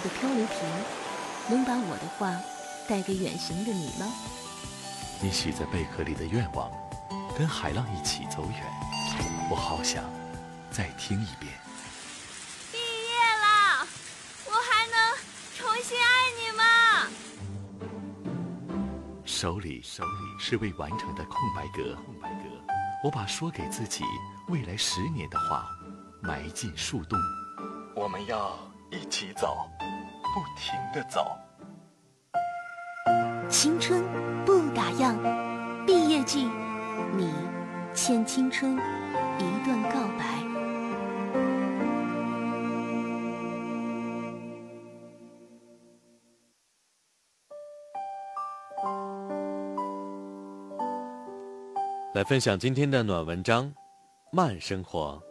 [0.00, 0.58] 的漂流瓶，
[1.48, 2.34] 能把我的话
[2.88, 4.06] 带给远行的你吗？
[5.20, 6.70] 你许在贝壳里的愿望，
[7.36, 8.62] 跟海浪一起走远。
[9.50, 10.04] 我好想
[10.70, 11.52] 再听一遍。
[12.72, 13.86] 毕业了，
[14.44, 14.96] 我还能
[15.56, 16.04] 重新爱
[16.36, 16.62] 你吗？
[19.24, 22.44] 手里手里是未完成的空白格，空白格。
[23.04, 24.04] 我把说给自己
[24.48, 25.66] 未来十年的话
[26.20, 27.18] 埋进树洞。
[27.94, 28.58] 我们要
[28.90, 29.68] 一起走，
[30.22, 31.36] 不停的走。
[33.48, 34.02] 青春
[34.44, 35.14] 不打烊，
[35.86, 36.48] 毕业季，
[37.16, 37.32] 你
[37.94, 40.24] 欠青春一段告白。
[52.14, 53.72] 来分享今天的暖文章，
[54.32, 55.22] 慢生活。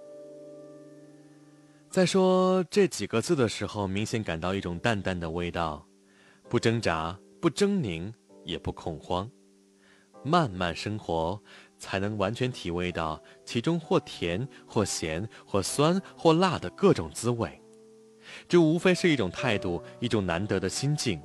[1.96, 5.88] 在说这几个字的时候，明显感到一种淡淡的味道，
[6.50, 8.12] 不挣扎，不狰狞，
[8.44, 9.32] 也不恐慌，
[10.22, 11.42] 慢慢生活，
[11.78, 17.50] 才能完全体味到其中或甜或咸或酸或辣的各种滋味。
[18.46, 21.22] 这无非是一种态度，一种难得的心境。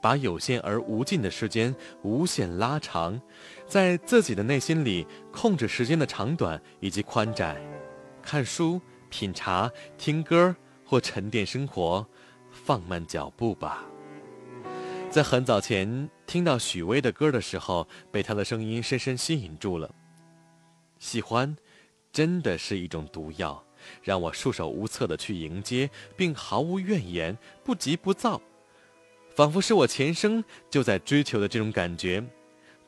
[0.00, 3.20] 把有限而无尽的时间无限拉长，
[3.66, 7.60] 在自己的内心里控制时间的长短以及宽窄，
[8.22, 10.54] 看书、品茶、听歌
[10.84, 12.06] 或沉淀生活，
[12.50, 13.84] 放慢脚步吧。
[15.10, 19.90] 在很早前听到许巍的歌的时候，被他的声音深深吸引住了。
[20.98, 21.56] 喜欢，
[22.12, 23.64] 真的是一种毒药，
[24.02, 28.40] 让我束手无策的去迎接，并毫无怨言，不急不躁。
[29.34, 32.22] 仿佛是我前生就在追求的这种感觉，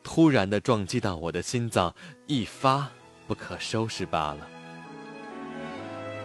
[0.03, 1.95] 突然的撞击到我的心脏，
[2.27, 2.91] 一发
[3.27, 4.60] 不可收拾罢了。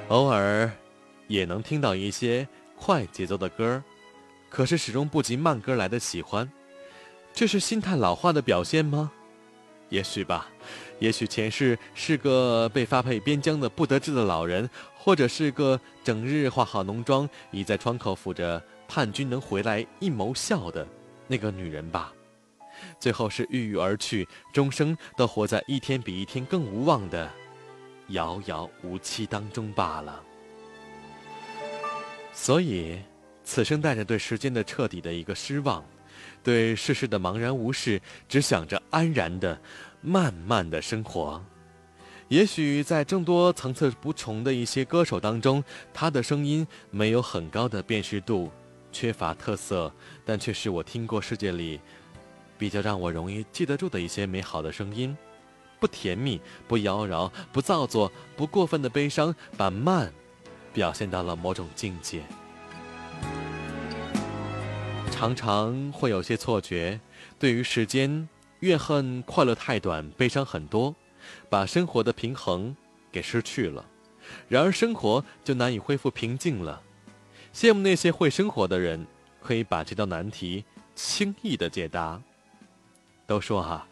[0.09, 0.71] 偶尔，
[1.27, 2.47] 也能听到一些
[2.77, 3.83] 快节奏的歌，
[4.49, 6.49] 可是始终不及慢歌来的喜欢。
[7.33, 9.11] 这是心态老化的表现吗？
[9.89, 10.47] 也许吧，
[10.99, 18.61] 也许前世是个被发配边疆的不得志的老人，或者是个整日化好浓妆，倚在窗口抚着。
[18.87, 20.87] 盼君能回来一谋笑的
[21.27, 22.13] 那个女人吧，
[22.99, 27.27] 最后是郁郁而去，终生都活在一天比一天更无望的
[28.09, 30.21] 遥遥无期当中罢了。
[32.33, 32.99] 所以，
[33.43, 35.83] 此生带着对时间的彻底的一个失望，
[36.43, 39.59] 对世事的茫然无视，只想着安然的、
[40.01, 41.43] 慢慢的生活。
[42.27, 48.51] 也许在众多层次不穷的一些歌手当中，他的声音没有很高的辨识度。
[48.91, 49.93] 缺乏特色，
[50.23, 51.79] 但却是我听过世界里
[52.57, 55.15] 比较让我容易记得住的一些美好的声音，
[55.85, 60.11] 不甜蜜，不妖娆，不造作，不过分的悲伤，把慢
[60.73, 62.23] 表现到了某种境界。
[65.11, 66.99] 常常会有些错觉，
[67.37, 68.27] 对于时间，
[68.61, 70.95] 怨恨快乐太短，悲伤很多，
[71.51, 72.75] 把生活的平衡
[73.11, 73.85] 给失去了，
[74.47, 76.81] 然而生活就难以恢复平静了。
[77.53, 79.05] 羡慕那些会生活的人，
[79.39, 80.65] 可以把这道难题
[80.95, 82.19] 轻易的解答。
[83.27, 83.87] 都说哈，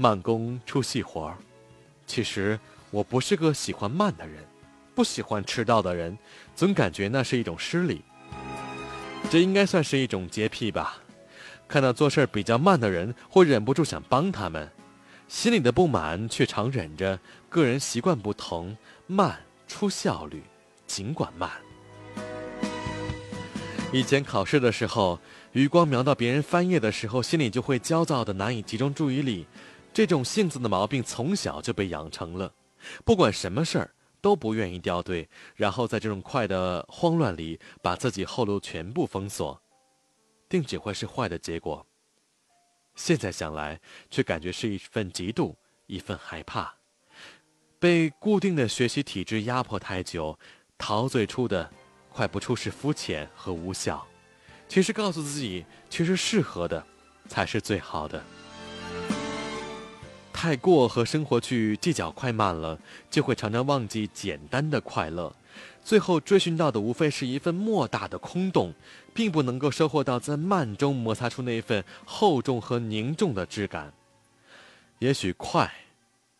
[0.00, 1.36] 慢工出细活儿。
[2.06, 2.58] 其实
[2.90, 4.42] 我不是个喜欢慢的人，
[4.94, 6.16] 不喜欢迟到的人，
[6.56, 8.00] 总感觉那是一种失礼。
[9.30, 10.96] 这应该算是一种洁癖吧。
[11.68, 14.70] 看到做事比较慢的人，会忍不住想帮他们，
[15.28, 17.20] 心里的不满却常忍着。
[17.50, 18.74] 个人习惯不同，
[19.06, 19.38] 慢
[19.68, 20.42] 出效率，
[20.86, 21.50] 尽管慢。
[23.92, 25.18] 以前考试的时候，
[25.52, 29.46] 余光瞄到别人翻页的时候，心里就会焦躁的难以集中注意力。
[29.92, 32.54] 这种性子的毛病从小就被养成了，
[33.04, 39.60] 不管什么事儿都不愿意掉队，然后在这种快的慌乱里，把自己后路全部封锁。
[40.48, 41.86] 定只会是坏的结果。
[42.96, 43.80] 现在想来，
[44.10, 45.54] 却感觉是一份嫉妒，
[45.86, 46.74] 一份害怕。
[47.78, 50.38] 被固定的学习体制压迫太久，
[50.76, 51.70] 陶醉出的
[52.12, 54.06] 快不出是肤浅和无效。
[54.68, 56.84] 其实告诉自己，其实适合的，
[57.28, 58.22] 才是最好的。
[60.42, 62.80] 太过和生活去计较快慢了，
[63.10, 65.36] 就会常常忘记简单的快乐。
[65.84, 68.72] 最后追寻到的无非是一份莫大的空洞，
[69.12, 73.92] 并不能够收获到在慢中摩擦出那份厚重和凝重的质感。
[75.00, 75.70] 也许快，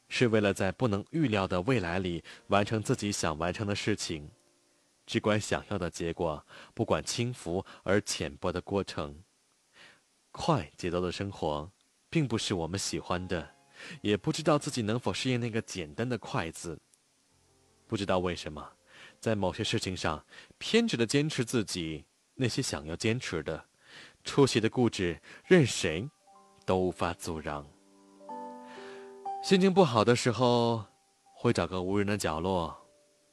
[0.08, 4.30] 是为了在不能预料的未来里完成自己想完成的事情，
[5.04, 6.42] 只管想要的结果，
[6.72, 9.16] 不管轻浮而浅薄的过程。
[10.32, 11.70] 快节奏的生活，
[12.08, 13.50] 并不是我们喜欢的，
[14.00, 16.80] 也不知道自己能否适应那个简单的“快”字。
[17.86, 18.72] 不知道为什么。
[19.18, 20.24] 在某些事情上，
[20.56, 22.04] 偏执的坚持自己
[22.34, 23.66] 那些想要坚持的，
[24.24, 26.08] 出奇的固执，任谁
[26.64, 27.66] 都无法阻挠。
[29.42, 30.84] 心情不好的时候，
[31.34, 32.74] 会找个无人的角落，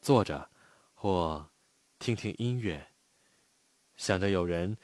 [0.01, 0.49] 坐着，
[0.93, 1.49] 或
[1.99, 2.85] 听听音乐，
[3.95, 4.75] 想着有人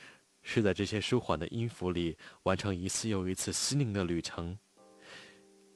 [0.41, 4.57] 是在这些舒缓的音符里完成一次又一次心灵的旅程，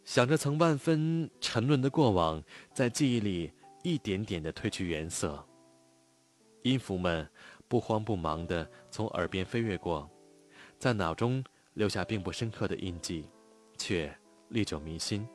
[0.07, 2.41] 想着曾万分沉沦的过往，
[2.73, 3.51] 在记忆里。
[3.83, 5.45] 一点点的褪去颜色，
[6.63, 7.29] 音符们
[7.69, 10.09] 不慌不忙地从耳边飞跃过，
[10.77, 11.41] 在脑中
[11.73, 13.29] 留下并不深刻的印记，
[13.77, 14.13] 却
[14.49, 15.25] 历久弥新。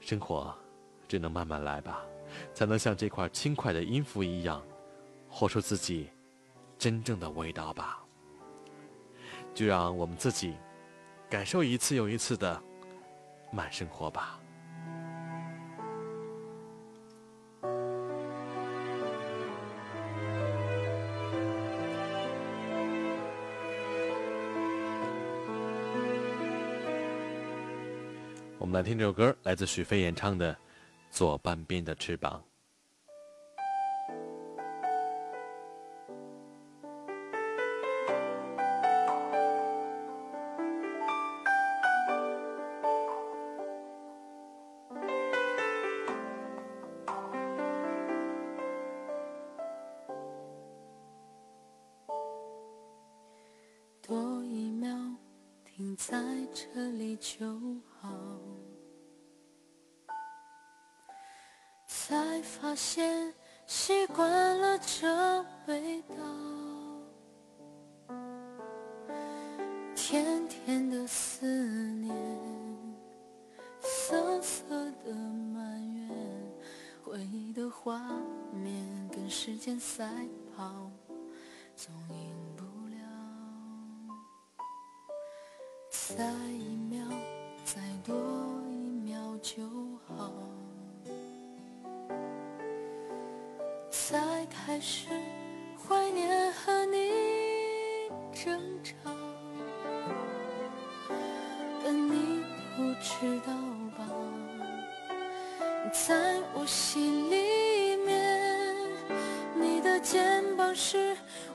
[0.00, 0.54] 生活
[1.08, 2.04] 只能慢慢来吧，
[2.52, 4.62] 才能像这块轻快的音符一样，
[5.26, 6.10] 活出自己
[6.76, 8.04] 真正的味道吧。
[9.54, 10.54] 就让我们自己
[11.30, 12.62] 感受一次又一次的
[13.50, 14.38] 慢生活吧。
[28.58, 30.52] 我们来听这首歌，来自许飞演唱的
[31.10, 32.40] 《左半边的翅膀》。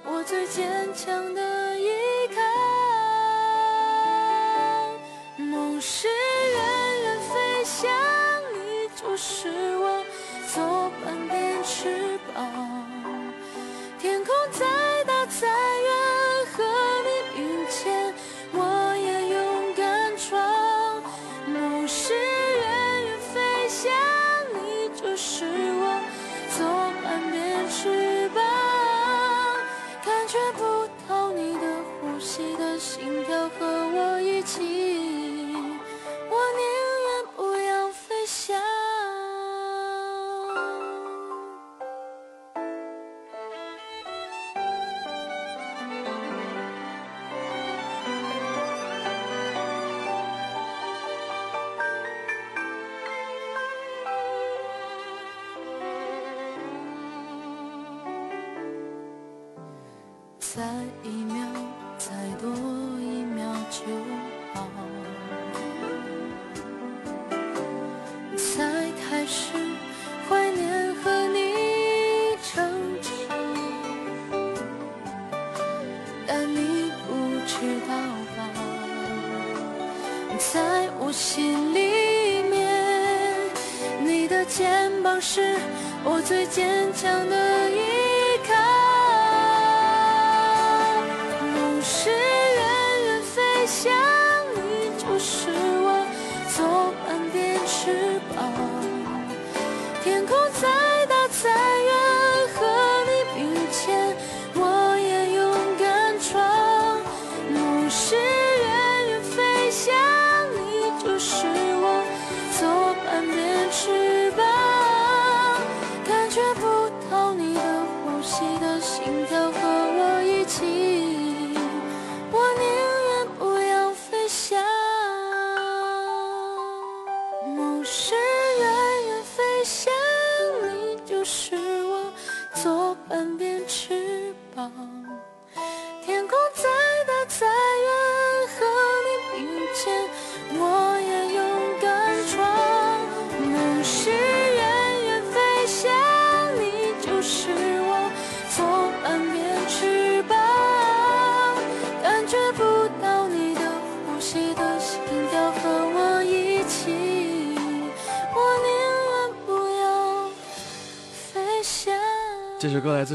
[0.08, 1.65] 我最坚强的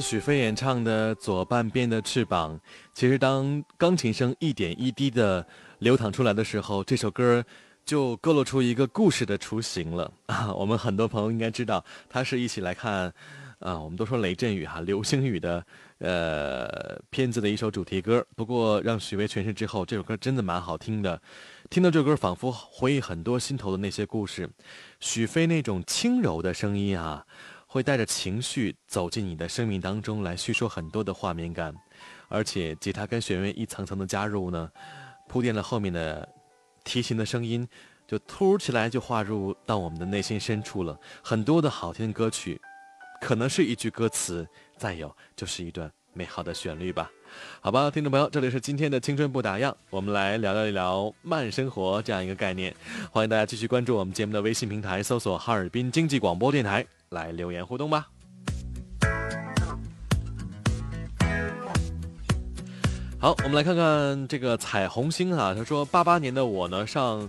[0.00, 2.56] 许飞演唱的《左半边的翅膀》。
[2.94, 5.46] 其实，当钢琴声一点一滴的
[5.80, 7.44] 流淌出来的时候，这首歌
[7.84, 10.52] 就勾勒出一个故事的雏形了啊！
[10.54, 13.12] 我们很多朋友应该知道，它是一起来看，
[13.58, 15.64] 啊，我们都说雷阵雨哈，流星雨的
[15.98, 18.24] 呃片子的一首主题歌。
[18.36, 21.20] 不过，让许巍诠释之后，这首歌真的蛮好听的。
[21.68, 24.48] 听到这首歌，仿佛回忆很多心头的那些故事。
[25.00, 27.24] 许飞那种轻柔的声音啊。
[27.72, 31.72] 会带着情绪走进你的生命当中来叙说很多的画面感，
[32.28, 34.68] 而且吉他跟弦乐一层层的加入呢，
[35.28, 36.28] 铺垫了后面的
[36.82, 37.66] 提琴的声音，
[38.08, 40.98] 就突如其来就划入到我们的内心深处了。
[41.22, 42.60] 很多的好听的歌曲，
[43.20, 44.44] 可能是一句歌词，
[44.76, 47.08] 再有就是一段美好的旋律吧。
[47.60, 52.74] 好吧，听众朋友，这里是今天的青春不打烊，我们来聊聊一聊慢生活这样一个概念。
[53.12, 56.84] 欢迎大家继续关注我们节目的微信平台，搜索哈尔滨经济广播电台。
[57.12, 58.06] 来留言互动吧。
[63.18, 67.28] 好，我们来看看这个彩虹星啊，他说八八年的我呢上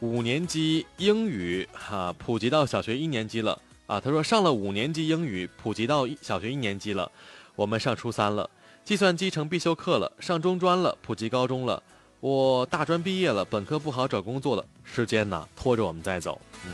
[0.00, 3.58] 五年级英语哈、普及到小学一年级了。
[3.86, 7.10] 啊，他说上了五年级英语普及到小学一年级了，
[7.56, 8.50] 我们上初三了，
[8.84, 11.82] 计算机成必修课了，上中专了，普及高中了，
[12.20, 16.72] 我大专毕业了，本科不好找工作了，时间呢拖着我们在走，嗯，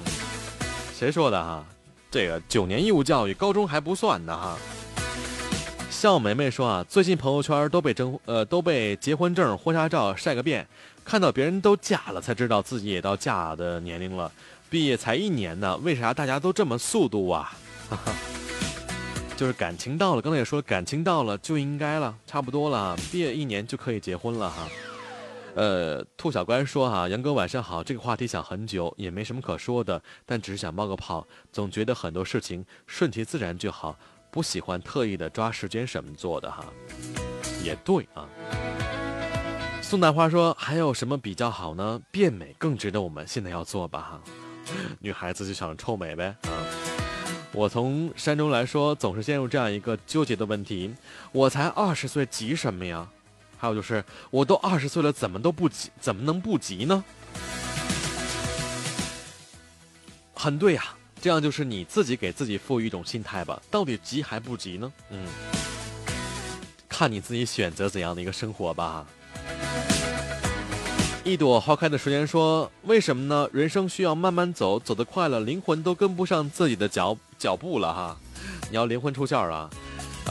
[0.92, 1.64] 谁说的哈？
[2.10, 4.58] 这个九年义务教育，高中还不算呢哈。
[5.90, 10.66] 笑梅梅说啊，最近朋友圈都被征呃都被结婚证、婚纱照晒个遍，
[11.04, 14.30] 看到别人都嫁了，才知道自己也到嫁的年龄了。
[14.68, 17.52] 毕业才一年呢，为啥大家都这么速度啊？
[19.36, 24.68] 就是感情到了，刚才也说感情到了就应该了，差不多了，毕业一年就可以结婚了哈。
[25.54, 33.96] 呃，兔小乖说哈，杨哥晚上好，这个话题想很久，也没什么可说的，但只是想冒个泡，总觉得很多事情顺其自然就好，
[34.30, 36.64] 不喜欢特意的抓时间什么做的哈。
[37.64, 38.28] 也对啊。
[39.82, 42.00] 宋大花说，还有什么比较好呢？
[42.12, 44.20] 变美更值得我们现在要做吧哈。
[45.00, 46.62] 女孩子就想臭美呗啊。
[47.52, 50.94] 我从山中来说，总是陷入这样一个纠结的问题：
[51.32, 53.08] 我才二十岁，急什么呀？
[53.60, 57.04] 还有就是，我都二十岁了，怎么都不急，怎么能不急呢？
[60.32, 60.82] 很对呀、
[61.20, 63.60] 这样就是你自己给自己赋予一种心态吧。
[63.70, 64.90] 到底急还不急呢？
[65.10, 65.26] 嗯，
[66.88, 69.06] 看你自己选择怎样的一个生活吧。
[71.22, 73.46] 一朵花开的时间说：“为什么呢？
[73.52, 78.16] 人生需要慢慢走，走得快了，灵魂都跟不上自己的脚脚步了哈。
[78.70, 79.68] 你要灵魂出窍啊！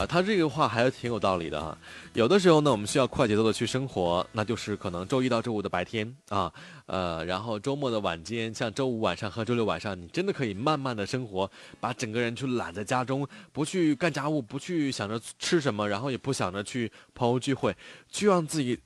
[0.00, 1.76] 啊，他这个话还是挺有道理的哈。
[2.14, 6.50] 有的时候呢，我们需要快节奏的去生活，那就是可能周一到周五的白天啊，
[6.86, 17.76] 呃，然后周末的晚间，像周五晚上和周六晚上，你真的可以慢慢的生活，把整个人去懒在家中，不去干家务，不去想着吃什么，然后也不想着去朋友聚会，
[18.10, 18.80] 就让自己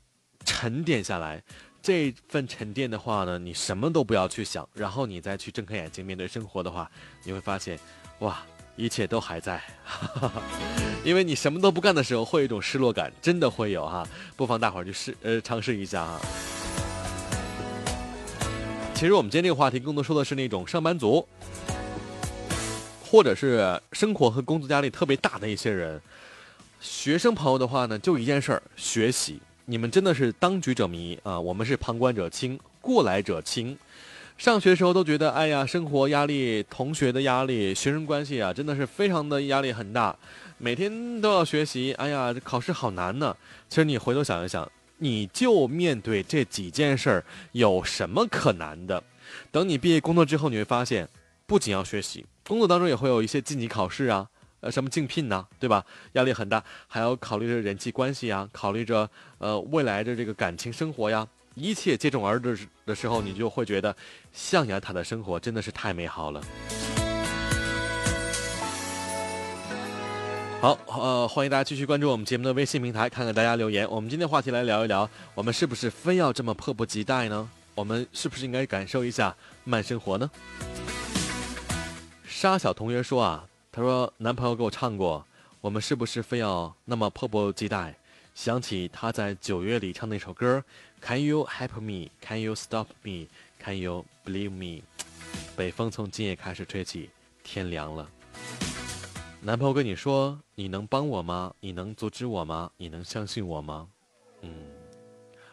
[0.45, 1.41] 沉淀下来。
[1.81, 6.91] 这份沉淀的话呢，你什么都不要去想，然后你再去睁开眼睛面对生活的话，
[7.23, 7.79] 你会发现，
[8.19, 8.43] 哇，
[8.77, 9.63] 一切都还在，
[11.05, 14.07] 因为你什么都不干的时候，会有一种失落感，真的会有哈。
[14.37, 16.21] 不妨大伙儿去试呃尝试一下哈。
[18.95, 21.27] 其实我们今天这个话题更多说的是那种上班族，
[23.05, 26.01] 或者是生活和工作压力特别大的一些人。
[26.81, 29.41] 学生朋友的话呢，就一件事儿，学习。
[29.67, 33.77] 你们真的是当局者迷啊，我们是旁观者清，过来者清。
[34.37, 40.15] 上学时候都觉得，哎呀，生活压力、同学的压力、学生关系啊，真的是非常的压力很大，
[40.59, 41.93] 每天都要学习。
[41.95, 43.35] 哎呀，考试好难呢。
[43.69, 44.69] 其实你回头想一想，
[44.99, 49.03] 你就面对这几件事儿，有什么可难的？
[49.53, 51.09] 等你毕业工作之后，你会发现，
[51.47, 54.29] 不仅要学习，工作当中也会有一些晋级考试啊，
[54.61, 55.85] 呃，什么竞聘呐，对吧？
[56.15, 59.09] 压力很大，还要考虑着人际关系呀，考虑着
[59.39, 61.27] 呃未来的这个感情生活呀。
[61.55, 63.95] 一切接踵而至的时候，你就会觉得
[64.33, 66.41] 象牙塔的生活真的是太美好了。
[70.61, 73.89] 好，呃，欢迎大家继续关注我们节目的微信平台，看看大家留言。
[73.89, 77.49] 我们今天话题来聊一聊，我们是不是非要这么迫不及待呢？
[77.75, 80.29] 我们是不是应该感受一下慢生活呢？
[82.27, 85.25] 沙小同学说啊，他说男朋友给我唱过，
[85.61, 87.95] 我们是不是非要那么迫不及待？
[88.35, 90.65] 想起他在九月里唱那首歌。
[91.07, 92.11] Can you help me?
[92.23, 93.29] Can you stop me?
[93.63, 94.83] Can you believe me?
[95.55, 97.11] 北风从今夜开始吹起，
[97.43, 98.09] 天凉了。
[99.43, 101.53] 男朋友跟你说：“你能帮我吗？
[101.61, 102.71] 你能阻止我吗？
[102.79, 103.87] 你能相信我吗？”
[104.41, 104.51] 嗯，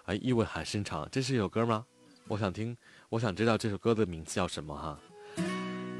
[0.06, 1.06] 哎，意味很深长。
[1.12, 1.86] 这是一首歌吗？
[2.30, 2.78] 我想听，
[3.10, 4.98] 我想知道这首歌的名字叫什么哈。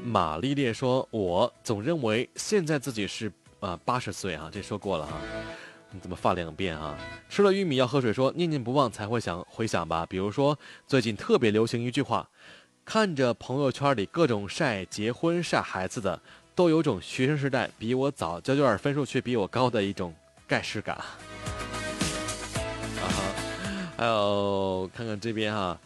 [0.02, 3.30] 玛丽莲说：“我总认为现在自己是
[3.60, 5.20] 啊八十岁哈，这说过了哈。”
[5.92, 6.98] 你怎么发两遍啊？
[7.28, 10.06] 吃了玉米要喝水，说念念不忘才会想回想吧。
[10.08, 12.28] 比如说最近特别流行一句话，
[12.84, 16.20] 看着朋友圈里各种晒结婚晒孩子的，
[16.54, 20.14] 都有种学生时代比我早，交卷分数却比我高的一种
[20.46, 20.96] 盖世感。
[20.96, 21.04] 啊
[23.02, 23.22] 哈，
[23.96, 25.78] 还有看看这边哈。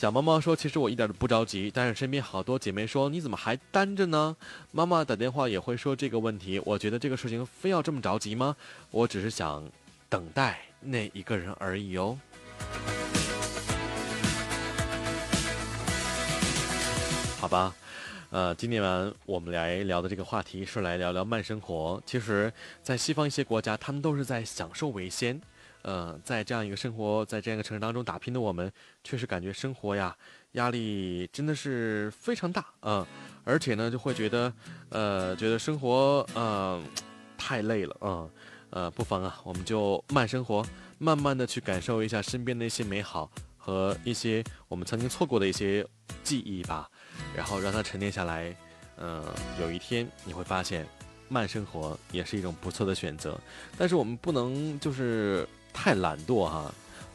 [0.00, 4.34] 小猫猫说：“其实我一点都不着急，但是身边好多姐妹说你怎么还单着呢？
[4.72, 6.58] 妈妈打电话也会说这个问题。
[6.64, 8.56] 我觉得这个事情非要这么着急吗？
[8.90, 9.62] 我只是想
[10.08, 12.16] 等待那一个人而已哦。”
[17.38, 17.74] 好吧，
[18.30, 22.02] 呃，今天晚我们来聊的这个话题是来聊聊慢生活。
[22.06, 22.50] 其实，
[22.82, 25.38] 在西方一些国家，他们都是在享受为先。
[25.82, 28.70] 呃，在这样一个生活在这样一个城市当中打拼的我们，
[29.02, 30.14] 确实感觉生活呀
[30.52, 33.06] 压力真的是非常大啊，
[33.44, 34.52] 而且呢就会觉得，
[34.90, 36.82] 呃，觉得生活呃
[37.38, 38.28] 太累了啊，
[38.70, 40.62] 呃，不妨啊我们就慢生活，
[40.98, 45.86] 慢慢的去感受一下身边的一些美好和一些我们曾经错过的一些
[46.22, 46.90] 记忆吧，
[47.34, 48.54] 然后让它沉淀下来，
[48.98, 49.24] 嗯，
[49.58, 50.86] 有一天你会发现，
[51.28, 53.40] 慢生活也是一种不错的选择，
[53.78, 55.48] 但是我们不能就是。
[55.72, 56.72] 太懒惰哈，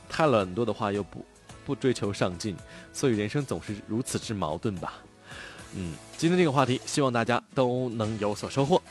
[0.10, 1.26] 太懒惰的话又不
[1.66, 2.56] 不追求上进，
[2.94, 4.94] 所以人生总是如此之矛盾吧。
[5.76, 8.82] 嗯，今天这个话题，希望大家都能有所收获。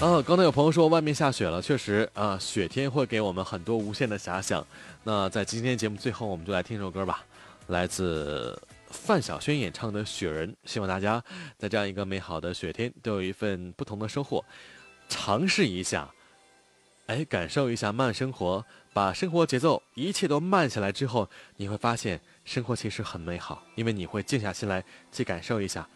[0.00, 4.66] 啊，刚才有朋友说外面下雪了，确实啊，雪天会给我们很多无限的遐想。
[5.04, 7.24] 那在今天节目最后，我们就来听首歌吧，
[7.68, 8.60] 来自
[8.90, 10.52] 范晓萱演唱的《雪人》。
[10.64, 11.22] 希望大家
[11.56, 14.44] 在这样一个美好的雪天，都有一份不同的收获。
[15.12, 16.08] 尝试一下，
[17.06, 24.82] 哎，感受一下慢生活，把生活节奏一切都慢下来之后，你会发现生活其实很美好，因为你会静下心来
[25.12, 25.86] 去感受一下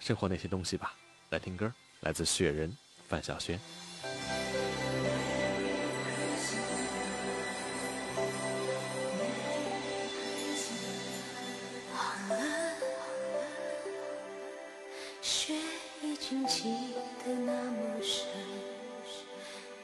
[0.00, 0.92] 生活那些东西吧。
[1.30, 2.76] 来听歌，来自雪人
[3.08, 3.58] 范晓萱。
[15.22, 15.54] 雪
[16.24, 16.72] 已经积
[17.22, 18.24] 得那么深。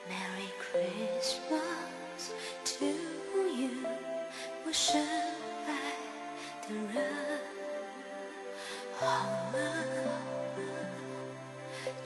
[0.08, 2.32] Merry Christmas
[2.64, 3.68] to you，
[4.64, 5.06] 我深
[5.66, 5.70] 爱
[6.66, 7.04] 的人。
[8.98, 9.04] 好
[9.52, 9.58] 了，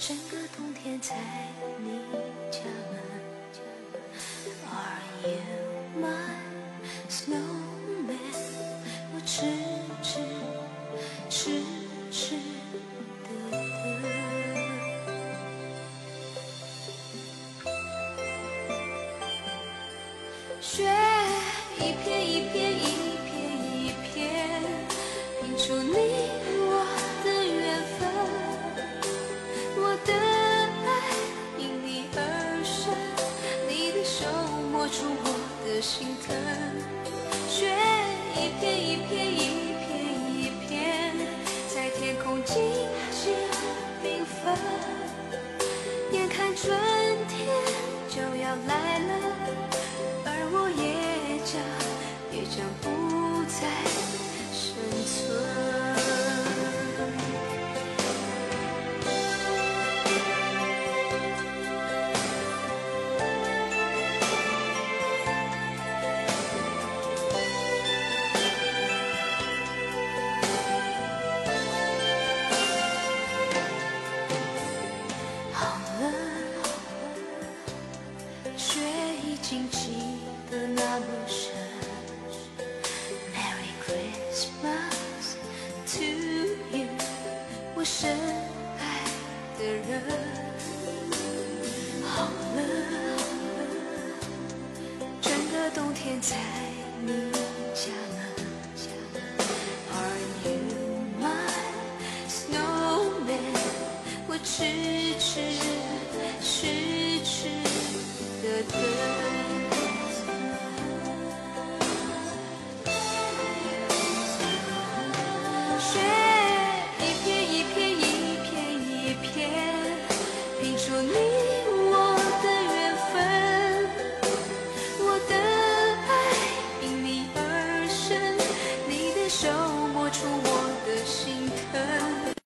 [0.01, 1.15] 整个冬天在
[34.95, 35.27] 出我
[35.67, 36.31] 的心疼。
[37.49, 37.75] 雪
[38.37, 39.91] 一片一片一片
[40.39, 40.71] 一片，
[41.75, 42.39] 在天空。
[42.45, 42.55] 静